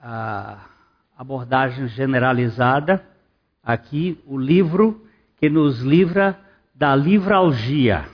[0.00, 0.66] a
[1.16, 3.04] abordagem generalizada,
[3.62, 6.38] aqui o livro que nos livra
[6.74, 8.08] da livralgia.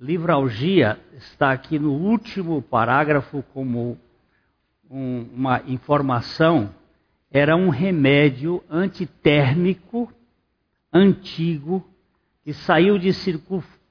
[0.00, 3.98] Livralgia está aqui no último parágrafo como
[4.88, 6.72] um, uma informação.
[7.30, 10.12] Era um remédio antitérmico
[10.92, 11.84] antigo
[12.44, 13.12] que saiu de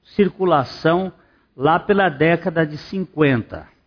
[0.02, 1.12] circulação
[1.54, 3.77] lá pela década de 50.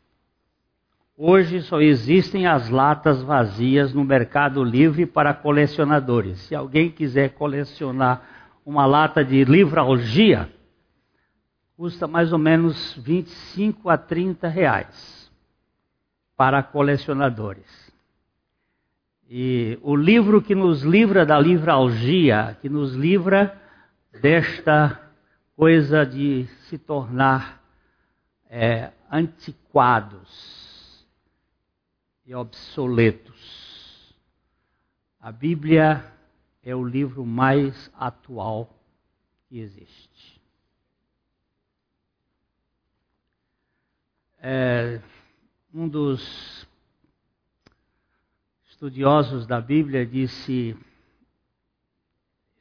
[1.23, 6.39] Hoje só existem as latas vazias no mercado livre para colecionadores.
[6.39, 8.23] Se alguém quiser colecionar
[8.66, 10.52] uma lata de livralgia,
[11.77, 15.31] custa mais ou menos 25 a 30 reais
[16.35, 17.93] para colecionadores.
[19.29, 23.55] E o livro que nos livra da livralgia, que nos livra
[24.20, 24.99] desta
[25.55, 27.62] coisa de se tornar
[28.49, 30.51] é, antiquados
[32.31, 34.16] e obsoletos.
[35.20, 36.10] A Bíblia
[36.63, 38.74] é o livro mais atual
[39.49, 40.41] que existe.
[44.40, 45.02] É,
[45.74, 46.65] um dos
[48.70, 50.77] estudiosos da Bíblia disse,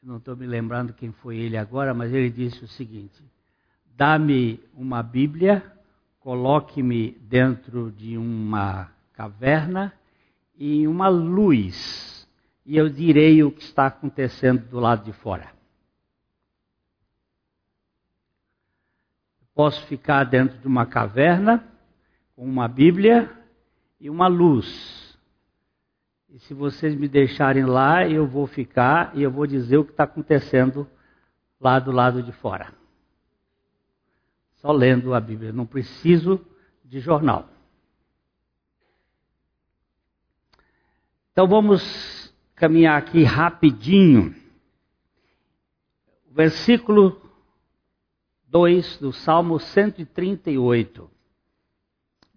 [0.03, 3.23] não estou me lembrando quem foi ele agora, mas ele disse o seguinte:
[3.97, 5.63] dá-me uma Bíblia,
[6.19, 9.93] coloque-me dentro de uma caverna
[10.57, 12.27] e uma luz,
[12.65, 15.53] e eu direi o que está acontecendo do lado de fora.
[19.55, 21.63] Posso ficar dentro de uma caverna
[22.35, 23.31] com uma Bíblia
[24.01, 25.19] e uma luz.
[26.31, 29.91] E se vocês me deixarem lá, eu vou ficar e eu vou dizer o que
[29.91, 30.89] está acontecendo
[31.61, 32.73] lá do lado de fora.
[34.63, 36.41] Só lendo a Bíblia, não preciso
[36.83, 37.50] de jornal.
[41.41, 44.35] Então vamos caminhar aqui rapidinho.
[46.31, 47.19] Versículo
[48.51, 51.11] 2 do Salmo 138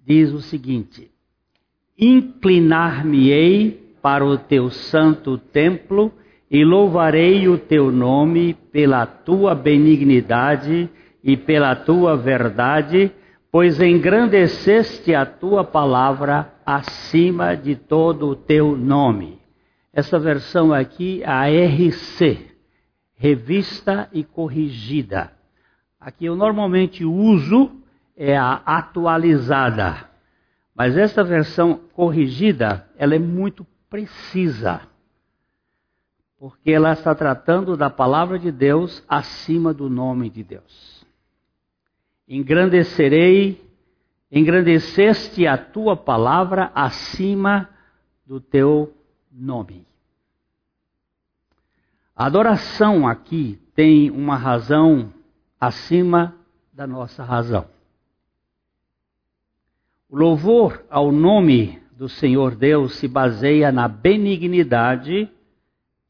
[0.05, 1.11] diz o seguinte:
[1.99, 6.09] Inclinar-me-ei para o teu santo templo
[6.49, 10.89] e louvarei o teu nome pela tua benignidade
[11.21, 13.11] e pela tua verdade,
[13.51, 19.39] pois engrandeceste a tua palavra acima de todo o teu nome.
[19.91, 22.51] Essa versão aqui, a RC,
[23.15, 25.31] revista e corrigida.
[25.99, 27.71] Aqui eu normalmente uso
[28.15, 30.09] é a atualizada.
[30.75, 34.81] Mas essa versão corrigida, ela é muito precisa.
[36.39, 41.05] Porque ela está tratando da palavra de Deus acima do nome de Deus.
[42.27, 43.62] Engrandecerei
[44.35, 47.69] engrandeceste a tua palavra acima
[48.25, 48.91] do teu
[49.31, 49.85] nome.
[52.15, 55.13] A adoração aqui tem uma razão
[55.61, 56.35] acima
[56.73, 57.67] da nossa razão.
[60.09, 65.29] O louvor ao nome do Senhor Deus se baseia na benignidade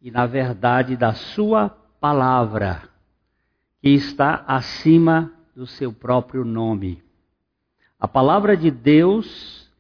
[0.02, 1.70] e na verdade da Sua
[2.00, 2.88] palavra,
[3.82, 7.03] que está acima do seu próprio nome.
[8.04, 9.72] A palavra de Deus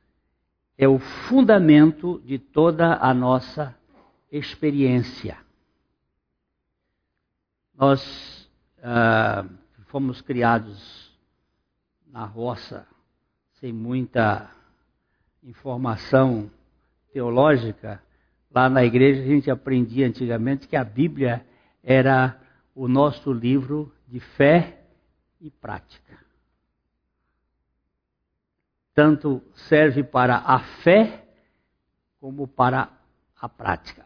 [0.77, 3.75] é o fundamento de toda a nossa
[4.31, 5.37] experiência.
[7.75, 8.49] Nós
[8.81, 9.43] ah,
[9.87, 11.11] fomos criados
[12.07, 12.87] na roça,
[13.59, 14.49] sem muita
[15.43, 16.49] informação
[17.11, 18.01] teológica.
[18.49, 21.45] Lá na igreja a gente aprendia antigamente que a Bíblia
[21.83, 22.39] era
[22.73, 24.81] o nosso livro de fé
[25.41, 26.22] e prática
[28.93, 31.25] tanto serve para a fé
[32.19, 32.89] como para
[33.39, 34.05] a prática.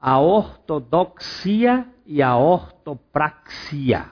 [0.00, 4.10] A ortodoxia e a ortopraxia.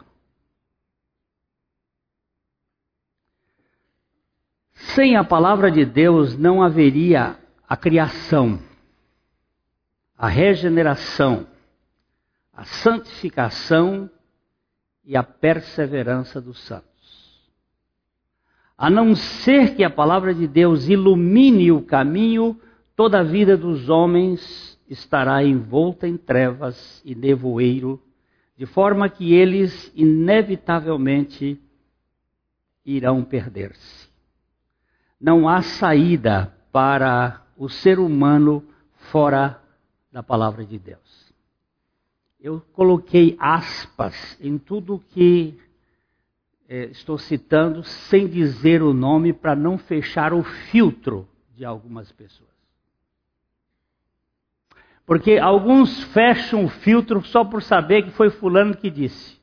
[4.95, 7.39] Sem a palavra de Deus não haveria
[7.69, 8.61] a criação,
[10.17, 11.47] a regeneração,
[12.53, 14.11] a santificação
[15.05, 16.96] e a perseverança dos santos
[18.77, 22.61] a não ser que a palavra de Deus ilumine o caminho,
[22.95, 28.01] toda a vida dos homens estará envolta em trevas e nevoeiro,
[28.57, 31.61] de forma que eles inevitavelmente
[32.85, 34.09] irão perder-se.
[35.21, 38.63] Não há saída para o ser humano
[39.11, 39.61] fora
[40.13, 41.33] da palavra de Deus.
[42.39, 45.59] Eu coloquei aspas em tudo que
[46.69, 52.51] estou citando sem dizer o nome para não fechar o filtro de algumas pessoas.
[55.07, 59.37] Porque alguns fecham o filtro só por saber que foi Fulano que disse.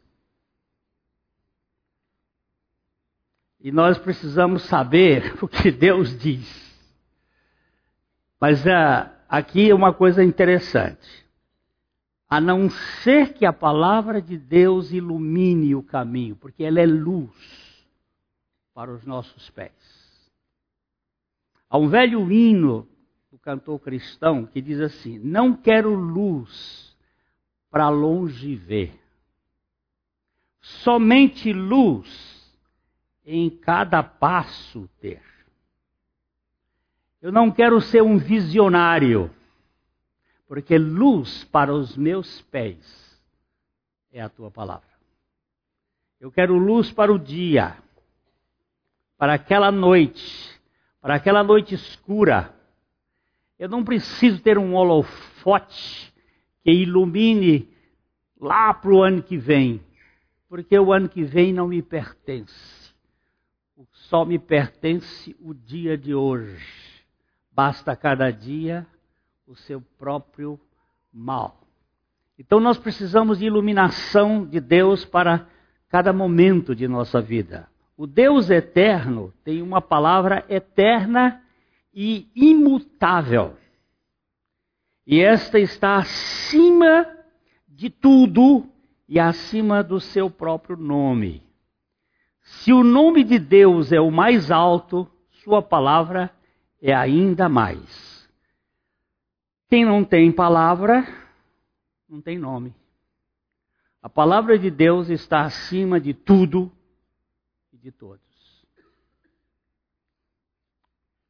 [3.62, 6.62] E nós precisamos saber o que Deus diz.
[8.40, 11.23] Mas uh, aqui é uma coisa interessante.
[12.34, 12.68] A não
[13.04, 17.86] ser que a palavra de Deus ilumine o caminho, porque ela é luz
[18.74, 19.72] para os nossos pés.
[21.70, 22.88] Há um velho hino
[23.32, 26.98] do cantor cristão que diz assim: Não quero luz
[27.70, 29.00] para longe ver,
[30.60, 32.52] somente luz
[33.24, 35.22] em cada passo ter.
[37.22, 39.30] Eu não quero ser um visionário,
[40.54, 43.20] porque luz para os meus pés
[44.12, 44.88] é a tua palavra.
[46.20, 47.76] Eu quero luz para o dia,
[49.18, 50.62] para aquela noite,
[51.02, 52.54] para aquela noite escura.
[53.58, 56.14] Eu não preciso ter um holofote
[56.62, 57.68] que ilumine
[58.40, 59.84] lá para o ano que vem,
[60.48, 62.94] porque o ano que vem não me pertence.
[63.92, 66.64] Só me pertence o dia de hoje.
[67.52, 68.86] Basta cada dia
[69.48, 70.60] o seu próprio
[71.12, 71.62] mal.
[72.38, 75.48] Então nós precisamos de iluminação de Deus para
[75.90, 77.68] cada momento de nossa vida.
[77.96, 81.42] O Deus eterno tem uma palavra eterna
[81.94, 83.56] e imutável.
[85.06, 87.06] E esta está acima
[87.68, 88.68] de tudo
[89.08, 91.44] e acima do seu próprio nome.
[92.42, 95.08] Se o nome de Deus é o mais alto,
[95.44, 96.32] sua palavra
[96.82, 98.13] é ainda mais.
[99.74, 101.04] Quem não tem palavra,
[102.08, 102.76] não tem nome.
[104.04, 106.72] A palavra de Deus está acima de tudo
[107.72, 108.22] e de todos.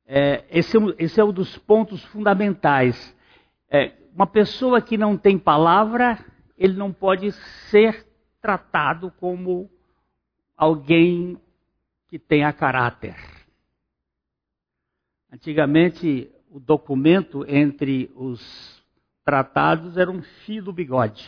[0.06, 3.16] É, esse, é esse, é um dos pontos fundamentais.
[3.70, 6.20] É, uma pessoa que não tem palavra,
[6.58, 7.32] ele não pode
[7.70, 8.06] ser
[8.42, 9.72] tratado como
[10.58, 11.42] alguém
[12.10, 13.16] que tenha caráter.
[15.32, 18.80] Antigamente, o documento entre os
[19.26, 21.28] tratados era um fio do bigode.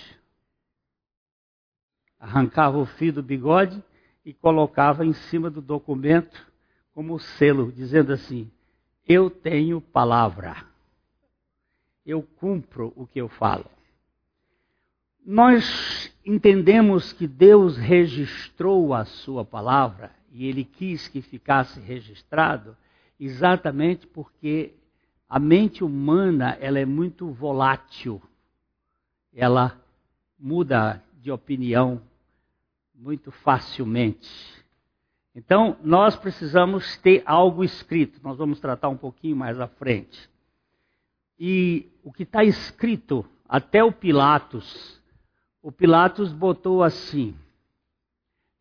[2.20, 3.84] Arrancava o fio do bigode
[4.24, 6.46] e colocava em cima do documento
[6.94, 8.52] como selo, dizendo assim:
[9.08, 10.64] Eu tenho palavra.
[12.06, 13.66] Eu cumpro o que eu falo.
[15.26, 22.78] Nós entendemos que Deus registrou a sua palavra e ele quis que ficasse registrado
[23.20, 24.76] exatamente porque
[25.28, 28.22] a mente humana ela é muito volátil.
[29.34, 29.80] Ela
[30.38, 32.02] muda de opinião
[32.94, 34.30] muito facilmente.
[35.34, 38.22] Então, nós precisamos ter algo escrito.
[38.24, 40.30] Nós vamos tratar um pouquinho mais à frente.
[41.38, 44.96] E o que está escrito até o Pilatos
[45.66, 47.36] o Pilatos botou assim: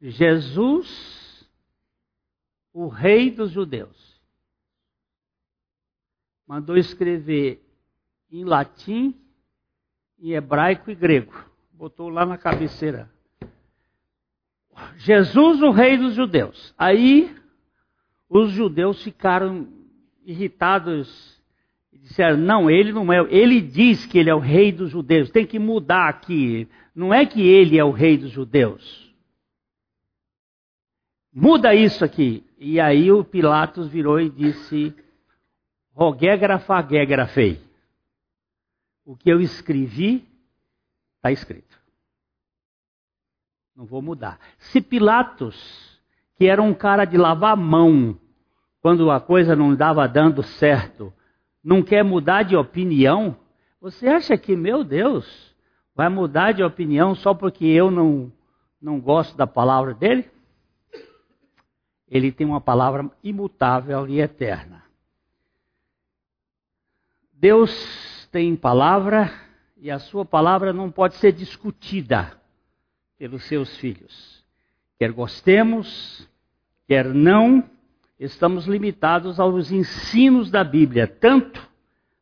[0.00, 1.46] Jesus,
[2.72, 4.04] o rei dos judeus.
[6.46, 7.64] Mandou escrever
[8.31, 9.14] em latim,
[10.19, 11.35] em hebraico e grego.
[11.73, 13.11] Botou lá na cabeceira.
[14.96, 16.75] Jesus, o rei dos judeus.
[16.76, 17.35] Aí
[18.29, 19.69] os judeus ficaram
[20.25, 21.35] irritados
[22.05, 23.20] disseram: não, ele não é.
[23.31, 25.31] Ele diz que ele é o rei dos judeus.
[25.31, 26.69] Tem que mudar aqui.
[26.94, 29.13] Não é que ele é o rei dos judeus.
[31.32, 32.44] Muda isso aqui.
[32.58, 34.94] E aí o Pilatos virou e disse:
[35.94, 36.60] Roguegra
[37.06, 37.63] grafei.
[39.05, 40.27] O que eu escrevi
[41.17, 41.79] está escrito.
[43.77, 44.39] Não vou mudar.
[44.58, 46.01] Se Pilatos,
[46.36, 48.19] que era um cara de lavar a mão,
[48.81, 51.13] quando a coisa não dava dando certo,
[51.63, 53.36] não quer mudar de opinião,
[53.81, 55.55] você acha que, meu Deus,
[55.94, 58.32] vai mudar de opinião só porque eu não,
[58.81, 60.31] não gosto da palavra dele?
[62.08, 64.83] Ele tem uma palavra imutável e eterna.
[67.44, 69.31] Deus tem palavra
[69.77, 72.32] e a sua palavra não pode ser discutida
[73.19, 74.43] pelos seus filhos.
[74.98, 76.27] Quer gostemos,
[76.89, 77.63] quer não,
[78.19, 81.60] estamos limitados aos ensinos da Bíblia, tanto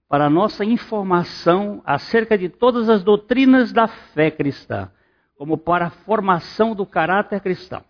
[0.09, 4.91] para nossa informação acerca de todas as doutrinas da fé cristã,
[5.39, 7.85] como para a formação do caráter cristão.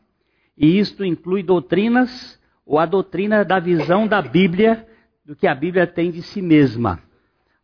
[0.54, 4.86] E isto inclui doutrinas ou a doutrina da visão da Bíblia,
[5.24, 7.00] do que a Bíblia tem de si mesma.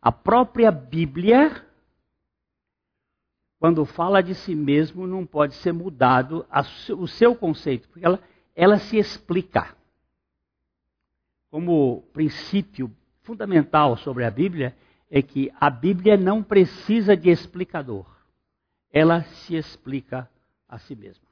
[0.01, 1.65] A própria Bíblia,
[3.59, 6.45] quando fala de si mesmo, não pode ser mudado
[6.97, 8.21] o seu conceito, porque ela,
[8.55, 9.75] ela se explica
[11.49, 14.75] como princípio fundamental sobre a Bíblia
[15.09, 18.05] é que a Bíblia não precisa de explicador.
[18.91, 20.29] Ela se explica
[20.67, 21.27] a si mesma.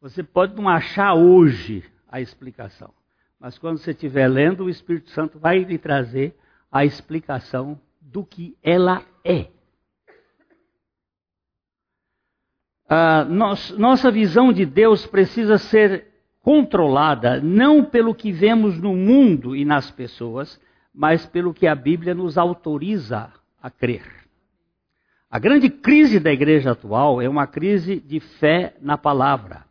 [0.00, 2.92] Você pode não achar hoje a explicação,
[3.44, 6.34] mas quando você estiver lendo, o Espírito Santo vai lhe trazer
[6.72, 9.48] a explicação do que ela é.
[12.88, 13.26] Ah,
[13.76, 16.06] nossa visão de Deus precisa ser
[16.40, 20.58] controlada não pelo que vemos no mundo e nas pessoas,
[20.94, 24.06] mas pelo que a Bíblia nos autoriza a crer.
[25.30, 29.66] A grande crise da igreja atual é uma crise de fé na palavra.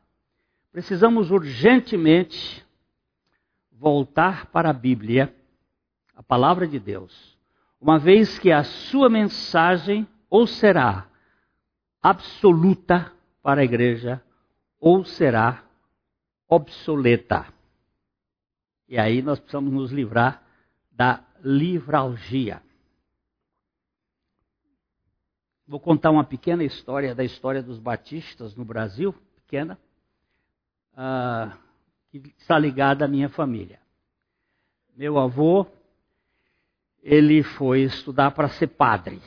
[0.72, 2.62] Precisamos urgentemente
[3.83, 5.35] voltar para a Bíblia,
[6.15, 7.37] a palavra de Deus,
[7.81, 11.09] uma vez que a sua mensagem ou será
[12.01, 13.11] absoluta
[13.41, 14.23] para a igreja
[14.79, 15.65] ou será
[16.47, 17.45] obsoleta.
[18.87, 20.41] E aí nós precisamos nos livrar
[20.89, 22.63] da livralgia.
[25.67, 29.77] Vou contar uma pequena história da história dos batistas no Brasil, pequena,
[30.93, 31.62] uh,
[32.20, 33.79] que está ligada à minha família.
[34.96, 35.65] Meu avô,
[37.01, 39.20] ele foi estudar para ser padre.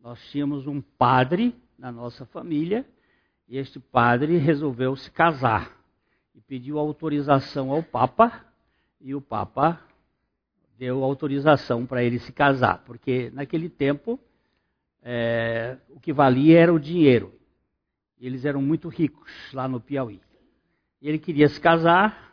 [0.00, 2.86] Nós tínhamos um padre na nossa família
[3.46, 5.76] e este padre resolveu se casar
[6.34, 8.46] e pediu autorização ao Papa,
[8.98, 9.78] e o Papa
[10.78, 14.18] deu autorização para ele se casar, porque naquele tempo
[15.02, 17.34] é, o que valia era o dinheiro.
[18.18, 20.25] Eles eram muito ricos lá no Piauí.
[21.00, 22.32] Ele queria se casar,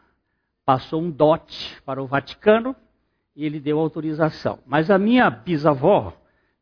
[0.65, 2.75] passou um dote para o Vaticano
[3.35, 4.59] e ele deu autorização.
[4.65, 6.13] Mas a minha bisavó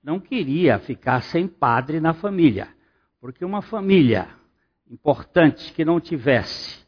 [0.04, 2.68] não queria ficar sem padre na família,
[3.20, 4.28] porque uma família
[4.90, 6.82] importante que não tivesse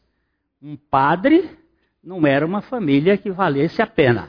[0.60, 1.58] um padre
[2.02, 4.28] não era uma família que valesse a pena.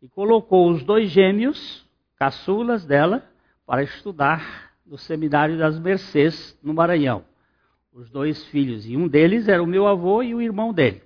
[0.00, 1.86] E colocou os dois gêmeos,
[2.16, 3.28] caçulas dela,
[3.66, 7.24] para estudar no seminário das Mercês, no Maranhão.
[7.96, 11.02] Os dois filhos, e um deles era o meu avô e o irmão dele.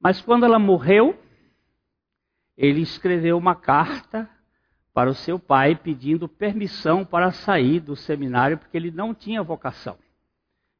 [0.00, 1.14] Mas quando ela morreu,
[2.56, 4.26] ele escreveu uma carta
[4.94, 9.98] para o seu pai pedindo permissão para sair do seminário, porque ele não tinha vocação.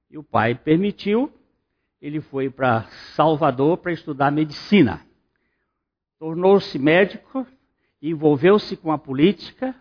[0.09, 1.31] E o pai permitiu,
[2.01, 5.07] ele foi para Salvador para estudar medicina.
[6.19, 7.47] Tornou-se médico,
[8.01, 9.77] envolveu-se com a política,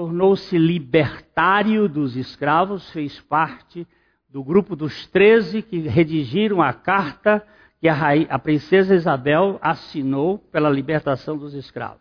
[0.00, 3.86] tornou-se libertário dos escravos, fez parte
[4.30, 7.46] do grupo dos treze que redigiram a carta
[7.78, 12.00] que a, rainha, a princesa Isabel assinou pela libertação dos escravos.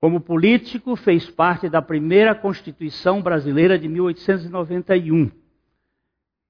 [0.00, 5.28] Como político, fez parte da primeira Constituição brasileira de 1891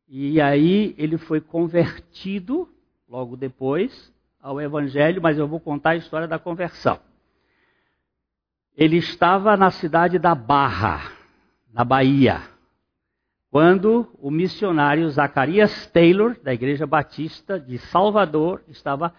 [0.06, 2.68] e aí ele foi convertido
[3.08, 7.00] logo depois ao Evangelho, mas eu vou contar a história da conversão.
[8.78, 11.10] Ele estava na cidade da Barra,
[11.74, 12.42] na Bahia,
[13.50, 19.12] quando o missionário Zacarias Taylor, da Igreja Batista de Salvador, estava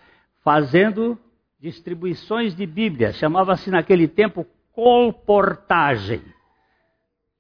[0.46, 1.20] fazendo
[1.60, 3.12] distribuições de Bíblia.
[3.12, 6.22] Chamava-se naquele tempo colportagem.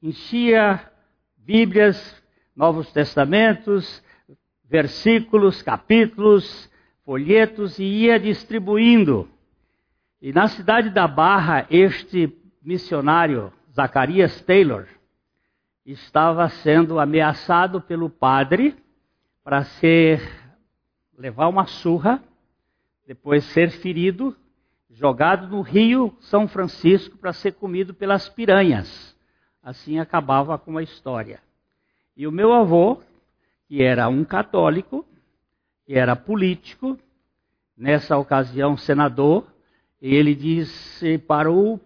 [0.03, 0.91] Enchia
[1.37, 2.21] Bíblias
[2.53, 4.03] Novos Testamentos,
[4.65, 6.69] versículos, capítulos,
[7.05, 9.25] folhetos e ia distribuindo.
[10.21, 14.85] E na cidade da Barra, este missionário, Zacarias Taylor,
[15.85, 18.75] estava sendo ameaçado pelo padre
[19.43, 20.21] para ser
[21.17, 22.21] levar uma surra,
[23.07, 24.35] depois ser ferido,
[24.89, 29.15] jogado no rio São Francisco para ser comido pelas piranhas.
[29.63, 31.41] Assim acabava com a história.
[32.15, 33.01] E o meu avô,
[33.69, 35.05] que era um católico,
[35.85, 36.99] que era político,
[37.77, 39.47] nessa ocasião senador,
[40.01, 41.79] ele disse para o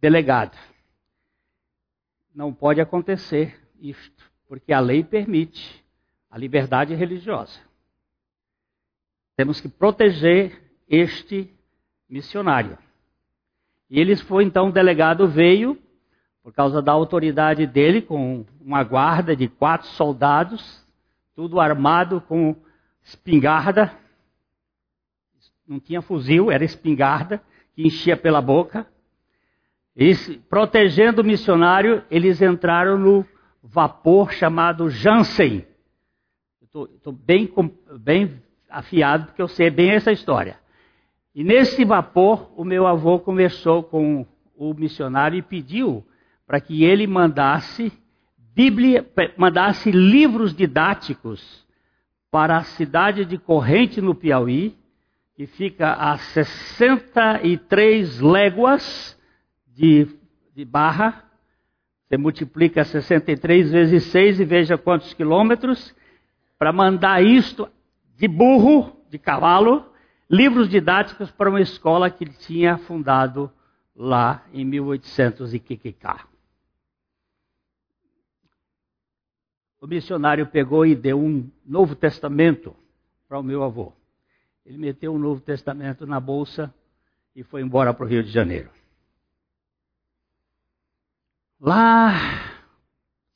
[0.00, 0.56] delegado:
[2.34, 5.84] não pode acontecer isto, porque a lei permite
[6.30, 7.58] a liberdade religiosa.
[9.36, 11.50] Temos que proteger este
[12.08, 12.76] missionário.
[13.88, 15.78] E ele foi então, o delegado veio
[16.42, 20.84] por causa da autoridade dele, com uma guarda de quatro soldados,
[21.34, 22.56] tudo armado com
[23.02, 23.92] espingarda.
[25.70, 27.40] Não tinha fuzil, era espingarda,
[27.76, 28.84] que enchia pela boca.
[29.96, 30.12] E,
[30.48, 33.24] protegendo o missionário, eles entraram no
[33.62, 35.64] vapor chamado Jansen.
[36.60, 37.48] Estou bem,
[38.00, 40.58] bem afiado, porque eu sei bem essa história.
[41.32, 46.04] E nesse vapor, o meu avô conversou com o missionário e pediu
[46.48, 47.92] para que ele mandasse
[48.36, 51.64] Bíblia, mandasse livros didáticos
[52.28, 54.79] para a cidade de Corrente no Piauí,
[55.40, 59.18] que fica a 63 léguas
[59.68, 60.06] de,
[60.54, 61.24] de Barra.
[62.06, 65.96] Você multiplica 63 vezes 6 e veja quantos quilômetros.
[66.58, 67.66] Para mandar isto
[68.18, 69.90] de burro, de cavalo,
[70.28, 73.50] livros didáticos para uma escola que ele tinha fundado
[73.96, 76.26] lá em 1800 e Kikiká.
[79.80, 82.76] O missionário pegou e deu um Novo Testamento
[83.26, 83.98] para o meu avô.
[84.64, 86.72] Ele meteu o Novo Testamento na bolsa
[87.34, 88.70] e foi embora para o Rio de Janeiro.
[91.60, 92.12] Lá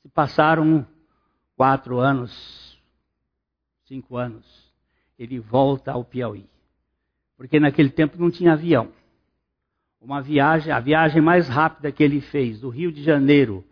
[0.01, 0.85] se passaram
[1.55, 2.81] quatro anos,
[3.85, 4.45] cinco anos.
[5.17, 6.49] Ele volta ao Piauí.
[7.37, 8.91] Porque naquele tempo não tinha avião.
[10.01, 13.65] Uma viagem, a viagem mais rápida que ele fez do Rio de Janeiro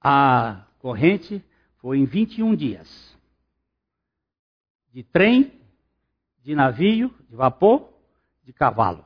[0.00, 1.42] à Corrente
[1.78, 3.16] foi em 21 dias.
[4.92, 5.57] De trem,
[6.42, 7.92] de navio, de vapor,
[8.44, 9.04] de cavalo.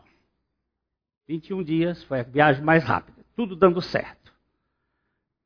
[1.27, 4.33] 21 dias foi a viagem mais rápida, tudo dando certo.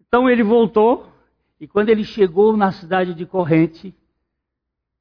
[0.00, 1.12] Então ele voltou
[1.60, 3.94] e quando ele chegou na cidade de Corrente,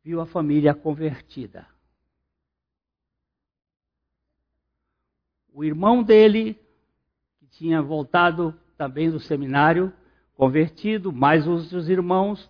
[0.03, 1.67] viu a família convertida.
[5.51, 6.59] O irmão dele,
[7.39, 9.91] que tinha voltado também do seminário,
[10.35, 12.45] convertido, mais os seus irmãos.
[12.45, 12.49] O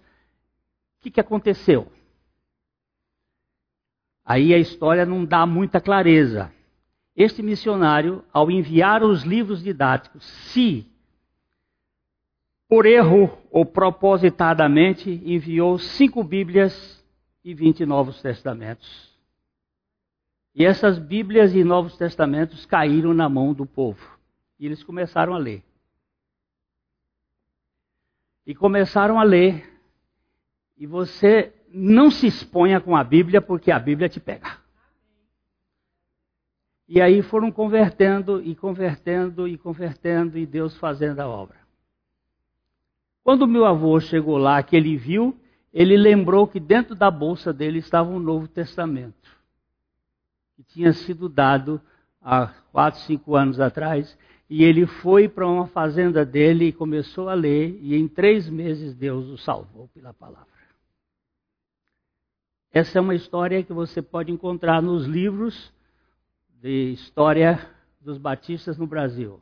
[1.01, 1.92] que, que aconteceu?
[4.25, 6.51] Aí a história não dá muita clareza.
[7.15, 10.86] Este missionário, ao enviar os livros didáticos, se
[12.67, 17.05] por erro ou propositadamente enviou cinco Bíblias
[17.44, 19.15] e vinte Novos Testamentos.
[20.55, 24.17] E essas Bíblias e Novos Testamentos caíram na mão do povo.
[24.60, 25.63] E eles começaram a ler
[28.46, 29.72] e começaram a ler.
[30.77, 34.58] E você não se exponha com a Bíblia, porque a Bíblia te pega.
[36.88, 41.57] E aí foram convertendo e convertendo e convertendo e Deus fazendo a obra.
[43.24, 45.38] Quando meu avô chegou lá, que ele viu,
[45.74, 49.29] ele lembrou que dentro da bolsa dele estava um Novo Testamento,
[50.55, 51.81] que tinha sido dado
[52.22, 54.18] há quatro, cinco anos atrás,
[54.50, 58.96] e ele foi para uma fazenda dele e começou a ler, e em três meses
[58.96, 60.54] Deus o salvou pela palavra.
[62.75, 65.72] Essa é uma história que você pode encontrar nos livros
[66.61, 69.40] de história dos batistas no Brasil.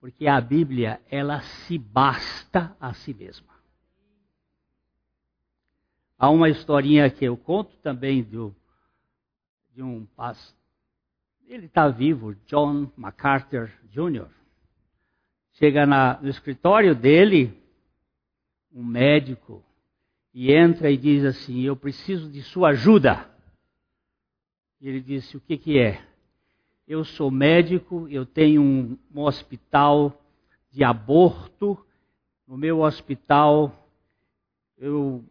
[0.00, 3.52] Porque a Bíblia, ela se basta a si mesma.
[6.18, 8.56] Há uma historinha que eu conto também do,
[9.74, 10.56] de um pastor
[11.46, 14.28] ele está vivo, John MacArthur Jr.
[15.52, 17.58] Chega na, no escritório dele,
[18.72, 19.64] um médico,
[20.32, 23.28] e entra e diz assim: Eu preciso de sua ajuda.
[24.80, 26.02] E ele disse: O que, que é?
[26.86, 30.22] Eu sou médico, eu tenho um, um hospital
[30.70, 31.78] de aborto.
[32.46, 33.86] No meu hospital,
[34.78, 35.22] eu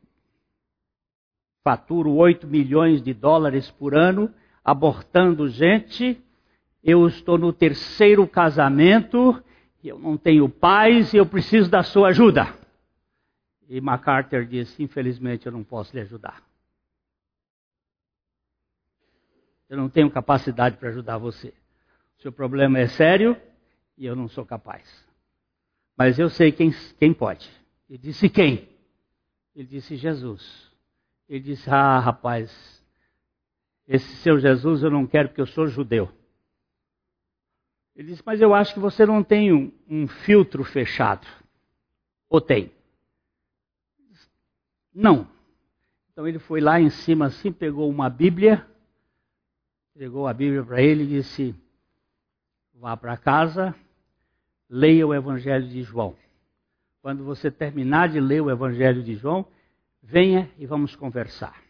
[1.63, 4.31] faturo 8 milhões de dólares por ano
[4.67, 6.21] abortando gente.
[6.83, 9.41] Eu estou no terceiro casamento,
[9.81, 12.53] eu não tenho paz e eu preciso da sua ajuda.
[13.67, 16.43] E MacArthur disse: Infelizmente, eu não posso lhe ajudar.
[19.69, 21.53] Eu não tenho capacidade para ajudar você.
[22.17, 23.39] O seu problema é sério
[23.97, 25.06] e eu não sou capaz.
[25.97, 27.49] Mas eu sei quem, quem pode.
[27.89, 28.69] Ele disse: Quem?
[29.56, 30.71] Ele disse: Jesus.
[31.27, 32.77] Ele disse: Ah, rapaz,
[33.88, 36.12] esse seu Jesus eu não quero porque eu sou judeu.
[37.97, 41.25] Ele disse, mas eu acho que você não tem um, um filtro fechado.
[42.30, 42.71] Ou tem?
[44.97, 45.27] Não.
[46.12, 48.65] Então ele foi lá em cima assim, pegou uma Bíblia,
[49.91, 51.53] entregou a Bíblia para ele e disse:
[52.73, 53.75] vá para casa,
[54.67, 56.15] leia o Evangelho de João.
[56.99, 59.45] Quando você terminar de ler o Evangelho de João,
[60.01, 61.62] venha e vamos conversar.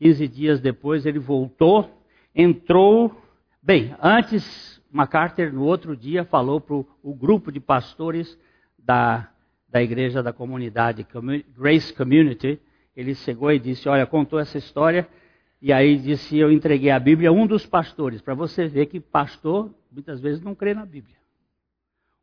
[0.00, 1.88] 15 dias depois ele voltou,
[2.34, 3.16] entrou.
[3.62, 8.36] Bem, antes, MacArthur, no outro dia, falou para o grupo de pastores
[8.76, 9.31] da,
[9.72, 11.06] da igreja da comunidade
[11.56, 12.60] Grace Community.
[12.94, 15.08] Ele chegou e disse: Olha, contou essa história.
[15.62, 19.00] E aí disse: Eu entreguei a Bíblia a um dos pastores, para você ver que
[19.00, 21.16] pastor muitas vezes não crê na Bíblia.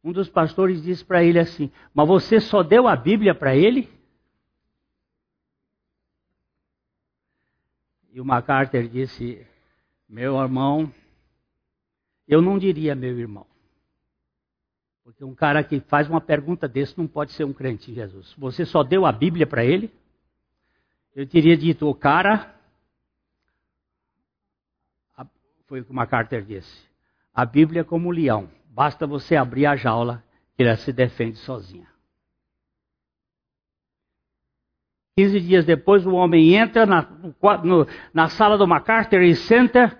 [0.03, 3.89] Um dos pastores disse para ele assim: Mas você só deu a Bíblia para ele?
[8.13, 9.43] E o MacArthur disse:
[10.07, 10.93] Meu irmão,
[12.27, 13.48] eu não diria meu irmão.
[15.09, 18.31] Porque um cara que faz uma pergunta desse não pode ser um crente em Jesus.
[18.37, 19.91] Você só deu a Bíblia para ele?
[21.15, 22.53] Eu teria dito: O cara,
[25.65, 26.87] Foi o que MacArthur disse.
[27.33, 28.49] A Bíblia é como um leão.
[28.69, 30.23] Basta você abrir a jaula
[30.55, 31.87] que ela se defende sozinha.
[35.17, 37.01] Quinze dias depois, o homem entra na,
[37.63, 39.99] no, na sala do MacArthur e senta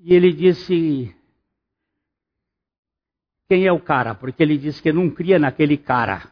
[0.00, 1.14] e ele disse:
[3.52, 4.14] Quem é o cara?
[4.14, 6.22] Porque ele disse que não cria naquele cara,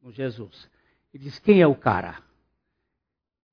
[0.00, 0.70] no Jesus.
[1.12, 2.18] Ele disse: Quem é o cara?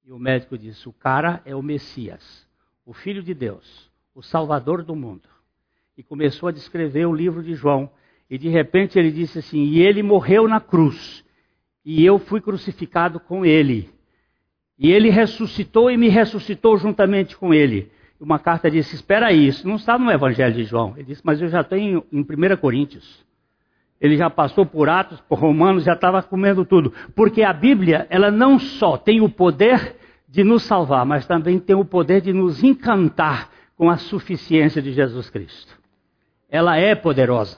[0.06, 2.48] E o médico disse: O cara é o Messias,
[2.86, 5.28] o Filho de Deus, o Salvador do mundo.
[5.98, 7.90] E começou a descrever o livro de João.
[8.30, 11.26] E de repente ele disse assim: E ele morreu na cruz
[11.84, 13.90] e eu fui crucificado com ele.
[14.78, 17.92] E ele ressuscitou e me ressuscitou juntamente com ele.
[18.24, 20.94] Uma carta disse: Espera aí, isso não está no Evangelho de João.
[20.96, 23.22] Ele disse: Mas eu já tenho em 1 Coríntios.
[24.00, 26.94] Ele já passou por Atos, por Romanos, já estava comendo tudo.
[27.14, 31.76] Porque a Bíblia, ela não só tem o poder de nos salvar, mas também tem
[31.76, 35.78] o poder de nos encantar com a suficiência de Jesus Cristo.
[36.50, 37.58] Ela é poderosa.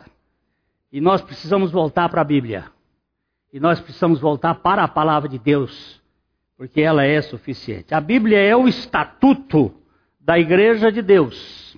[0.92, 2.66] E nós precisamos voltar para a Bíblia.
[3.54, 6.02] E nós precisamos voltar para a palavra de Deus,
[6.58, 7.94] porque ela é suficiente.
[7.94, 9.72] A Bíblia é o estatuto
[10.26, 11.78] da Igreja de Deus.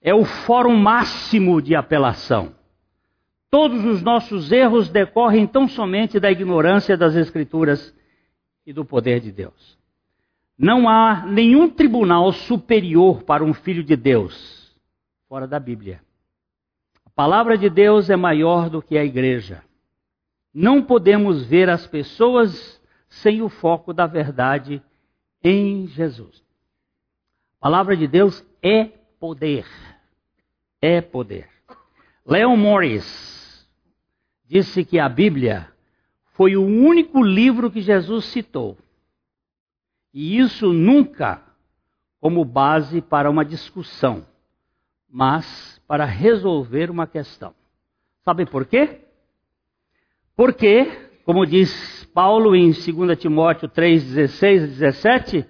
[0.00, 2.54] É o fórum máximo de apelação.
[3.50, 7.92] Todos os nossos erros decorrem tão somente da ignorância das Escrituras
[8.64, 9.76] e do poder de Deus.
[10.56, 14.72] Não há nenhum tribunal superior para um filho de Deus
[15.28, 16.00] fora da Bíblia.
[17.04, 19.64] A palavra de Deus é maior do que a igreja.
[20.54, 24.80] Não podemos ver as pessoas sem o foco da verdade
[25.42, 26.48] em Jesus.
[27.60, 28.84] A palavra de Deus é
[29.20, 29.66] poder.
[30.80, 31.46] É poder.
[32.24, 33.68] Leon Morris
[34.46, 35.70] disse que a Bíblia
[36.32, 38.78] foi o único livro que Jesus citou.
[40.14, 41.42] E isso nunca
[42.18, 44.26] como base para uma discussão,
[45.06, 47.54] mas para resolver uma questão.
[48.24, 49.00] Sabe por quê?
[50.34, 50.86] Porque,
[51.26, 55.46] como diz Paulo em 2 Timóteo 3, 16 e 17,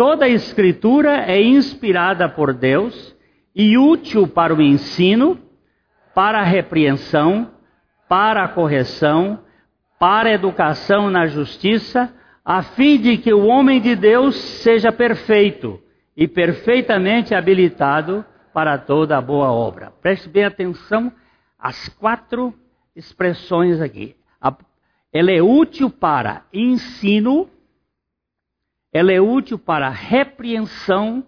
[0.00, 3.14] toda a escritura é inspirada por Deus
[3.54, 5.38] e útil para o ensino,
[6.14, 7.50] para a repreensão,
[8.08, 9.40] para a correção,
[9.98, 12.10] para a educação na justiça,
[12.42, 15.78] a fim de que o homem de Deus seja perfeito
[16.16, 19.92] e perfeitamente habilitado para toda a boa obra.
[20.00, 21.12] Preste bem atenção
[21.58, 22.54] às quatro
[22.96, 24.16] expressões aqui.
[25.12, 27.50] Ela é útil para ensino,
[28.92, 31.24] ela é útil para repreensão,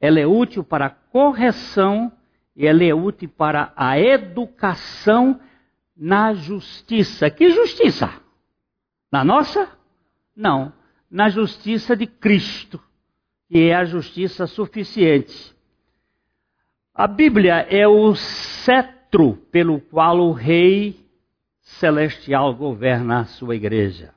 [0.00, 2.12] ela é útil para correção
[2.54, 5.40] e ela é útil para a educação
[5.96, 7.30] na justiça.
[7.30, 8.10] Que justiça?
[9.10, 9.68] Na nossa?
[10.34, 10.72] Não.
[11.10, 12.82] Na justiça de Cristo,
[13.48, 15.54] que é a justiça suficiente.
[16.92, 21.06] A Bíblia é o cetro pelo qual o Rei
[21.60, 24.15] celestial governa a sua igreja.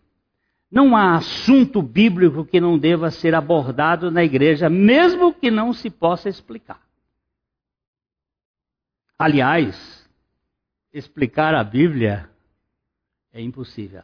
[0.72, 5.90] Não há assunto bíblico que não deva ser abordado na igreja, mesmo que não se
[5.90, 6.80] possa explicar.
[9.18, 10.08] Aliás,
[10.94, 12.30] explicar a Bíblia
[13.34, 14.04] é impossível.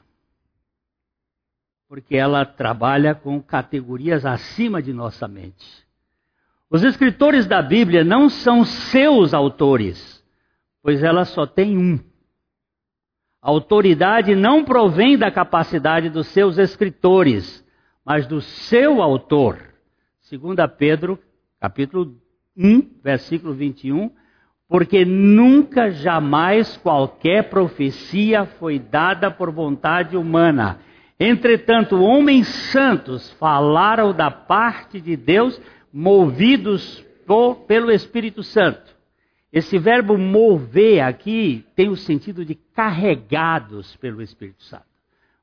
[1.87, 5.85] Porque ela trabalha com categorias acima de nossa mente.
[6.69, 10.23] Os escritores da Bíblia não são seus autores,
[10.81, 11.99] pois ela só tem um.
[13.45, 17.63] A autoridade não provém da capacidade dos seus escritores,
[18.03, 19.59] mas do seu autor.
[20.27, 20.41] 2
[20.75, 21.19] Pedro,
[21.59, 22.15] capítulo
[22.57, 24.09] 1, versículo 21,
[24.67, 30.79] porque nunca jamais qualquer profecia foi dada por vontade humana.
[31.19, 35.61] Entretanto, homens santos falaram da parte de Deus,
[35.93, 38.94] movidos por, pelo Espírito Santo.
[39.55, 44.83] Esse verbo mover aqui tem o sentido de carregados pelo Espírito Santo.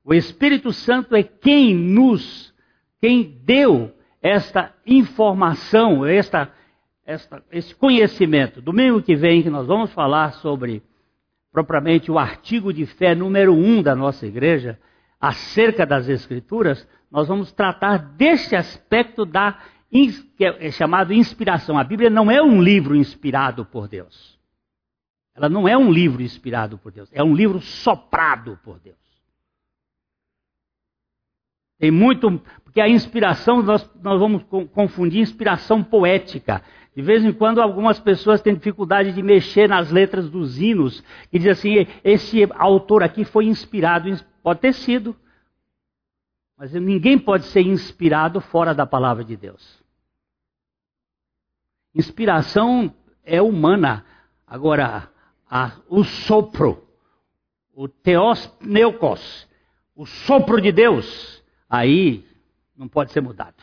[0.05, 2.53] O Espírito Santo é quem nos,
[3.01, 6.53] quem deu esta informação, esta,
[7.07, 8.61] esta, esse conhecimento.
[8.61, 10.83] Domingo que vem que nós vamos falar sobre
[11.51, 14.79] propriamente o artigo de fé número um da nossa igreja,
[15.18, 19.59] acerca das Escrituras, nós vamos tratar deste aspecto da
[19.93, 21.79] que é chamado inspiração.
[21.79, 24.41] A Bíblia não é um livro inspirado por Deus.
[25.35, 27.11] Ela não é um livro inspirado por Deus.
[27.13, 28.97] É um livro soprado por Deus.
[31.79, 32.41] Tem muito.
[32.65, 36.63] Porque a inspiração, nós, nós vamos confundir inspiração poética.
[36.97, 41.39] De vez em quando, algumas pessoas têm dificuldade de mexer nas letras dos hinos e
[41.39, 44.09] dizem assim: esse autor aqui foi inspirado.
[44.43, 45.15] Pode ter sido.
[46.57, 49.82] Mas ninguém pode ser inspirado fora da palavra de Deus.
[51.95, 54.05] Inspiração é humana.
[54.47, 55.11] Agora,
[55.49, 56.83] a, o sopro,
[57.75, 59.47] o teos pneukos,
[59.95, 62.25] o sopro de Deus, aí
[62.77, 63.63] não pode ser mudado.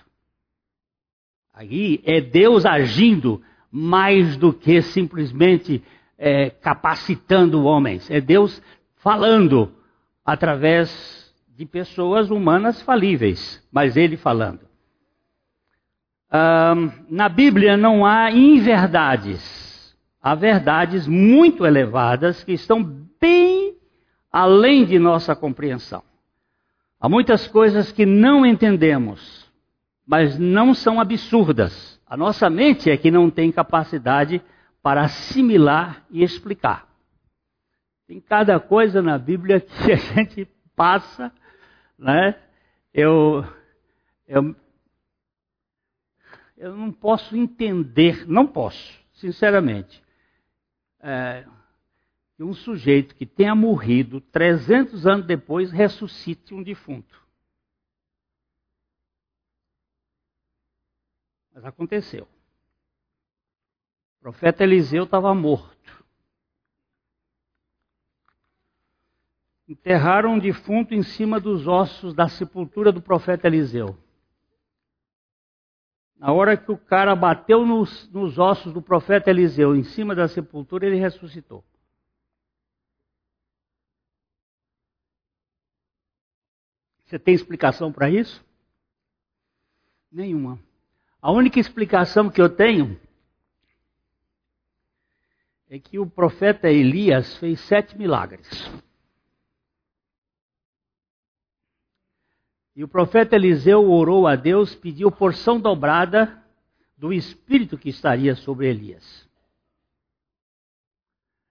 [1.53, 5.83] Aí é Deus agindo mais do que simplesmente
[6.17, 8.09] é, capacitando homens.
[8.09, 8.61] É Deus
[8.95, 9.73] falando
[10.23, 14.68] através de pessoas humanas falíveis, mas Ele falando.
[17.09, 22.83] Na Bíblia não há inverdades, há verdades muito elevadas que estão
[23.19, 23.75] bem
[24.31, 26.03] além de nossa compreensão.
[26.99, 29.49] Há muitas coisas que não entendemos,
[30.05, 31.99] mas não são absurdas.
[32.05, 34.41] A nossa mente é que não tem capacidade
[34.83, 36.87] para assimilar e explicar.
[38.07, 41.31] Tem cada coisa na Bíblia que a gente passa,
[41.97, 42.35] né?
[42.93, 43.45] Eu,
[44.27, 44.55] eu,
[46.59, 50.03] eu não posso entender, não posso, sinceramente,
[50.99, 51.47] é,
[52.37, 57.17] um sujeito que tenha morrido 300 anos depois ressuscite um defunto.
[61.53, 62.27] Mas aconteceu.
[64.17, 65.79] O profeta Eliseu estava morto.
[69.65, 73.97] Enterraram um defunto em cima dos ossos da sepultura do profeta Eliseu.
[76.19, 80.27] Na hora que o cara bateu nos, nos ossos do profeta Eliseu, em cima da
[80.27, 81.63] sepultura, ele ressuscitou.
[87.05, 88.45] Você tem explicação para isso?
[90.11, 90.59] Nenhuma.
[91.21, 92.99] A única explicação que eu tenho
[95.69, 98.47] é que o profeta Elias fez sete milagres.
[102.79, 106.41] E o profeta Eliseu orou a Deus, pediu porção dobrada
[106.95, 109.29] do espírito que estaria sobre Elias.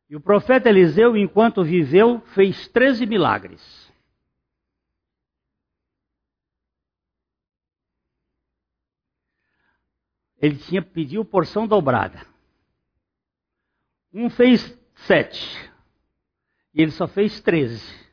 [0.08, 3.86] E o profeta Eliseu, enquanto viveu, fez treze milagres.
[10.40, 12.26] ele tinha pedido porção dobrada.
[14.10, 15.70] Um fez sete,
[16.72, 18.07] e ele só fez treze.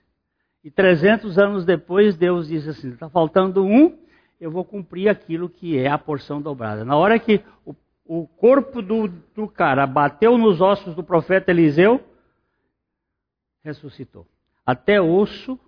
[0.65, 3.95] E trezentos anos depois, Deus disse assim: está faltando um,
[4.41, 6.83] eu vou cumprir aquilo que é a porção dobrada.
[6.83, 12.03] Na hora que o, o corpo do, do cara bateu nos ossos do profeta Eliseu,
[13.63, 14.27] ressuscitou.
[14.65, 15.59] Até osso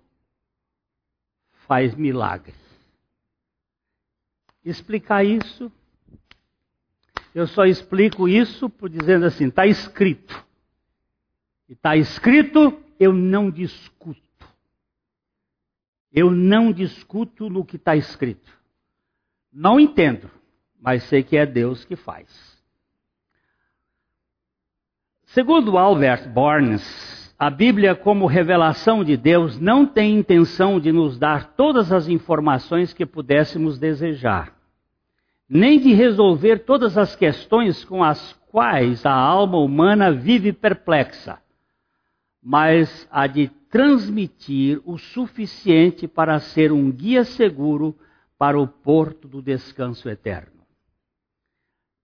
[1.68, 2.54] faz milagre.
[4.64, 5.70] Explicar isso
[7.38, 10.44] eu só explico isso por dizendo assim: está escrito.
[11.68, 14.27] E está escrito, eu não discuto.
[16.12, 18.50] Eu não discuto no que está escrito.
[19.52, 20.30] Não entendo,
[20.80, 22.58] mas sei que é Deus que faz.
[25.26, 31.54] Segundo Albert Barnes, a Bíblia, como revelação de Deus, não tem intenção de nos dar
[31.54, 34.58] todas as informações que pudéssemos desejar
[35.48, 41.38] nem de resolver todas as questões com as quais a alma humana vive perplexa,
[42.42, 47.94] mas a de transmitir o suficiente para ser um guia seguro
[48.38, 50.58] para o porto do descanso eterno.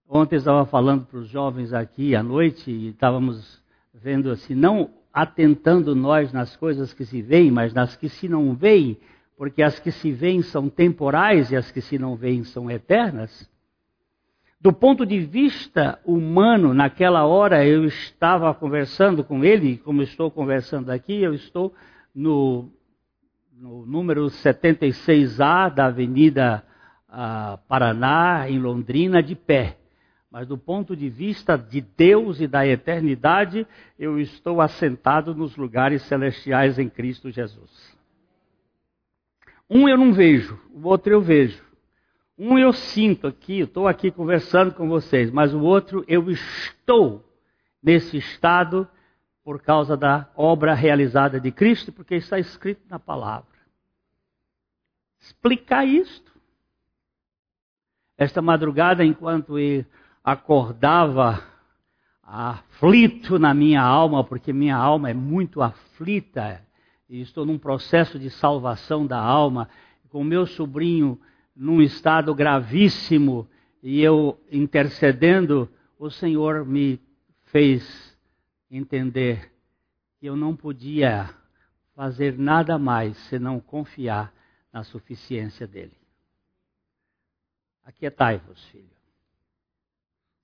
[0.09, 5.95] Ontem estava falando para os jovens aqui à noite e estávamos vendo assim, não atentando
[5.95, 8.99] nós nas coisas que se veem, mas nas que se não veem,
[9.37, 13.49] porque as que se veem são temporais e as que se não veem são eternas.
[14.65, 20.89] Do ponto de vista humano, naquela hora eu estava conversando com ele, como estou conversando
[20.89, 21.75] aqui, eu estou
[22.15, 22.73] no,
[23.55, 26.65] no número 76A da Avenida
[27.11, 29.77] uh, Paraná, em Londrina, de pé.
[30.31, 33.67] Mas do ponto de vista de Deus e da eternidade,
[33.99, 37.95] eu estou assentado nos lugares celestiais em Cristo Jesus.
[39.69, 41.64] Um eu não vejo, o outro eu vejo.
[42.37, 47.25] Um eu sinto aqui, estou aqui conversando com vocês, mas o outro eu estou
[47.81, 48.89] nesse estado
[49.45, 53.55] por causa da obra realizada de Cristo, porque está escrito na palavra.
[55.21, 56.33] Explicar isto.
[58.17, 59.85] Esta madrugada, enquanto eu
[60.23, 61.43] acordava
[62.23, 66.67] aflito na minha alma, porque minha alma é muito aflita,
[67.09, 69.69] e estou num processo de salvação da alma,
[70.09, 71.21] com meu sobrinho
[71.55, 73.49] num estado gravíssimo,
[73.83, 77.01] e eu intercedendo, o Senhor me
[77.45, 78.17] fez
[78.71, 79.53] entender
[80.19, 81.31] que eu não podia
[81.95, 84.33] fazer nada mais senão confiar
[84.73, 85.97] na suficiência dele.
[87.85, 88.89] Aquietai-vos, filho.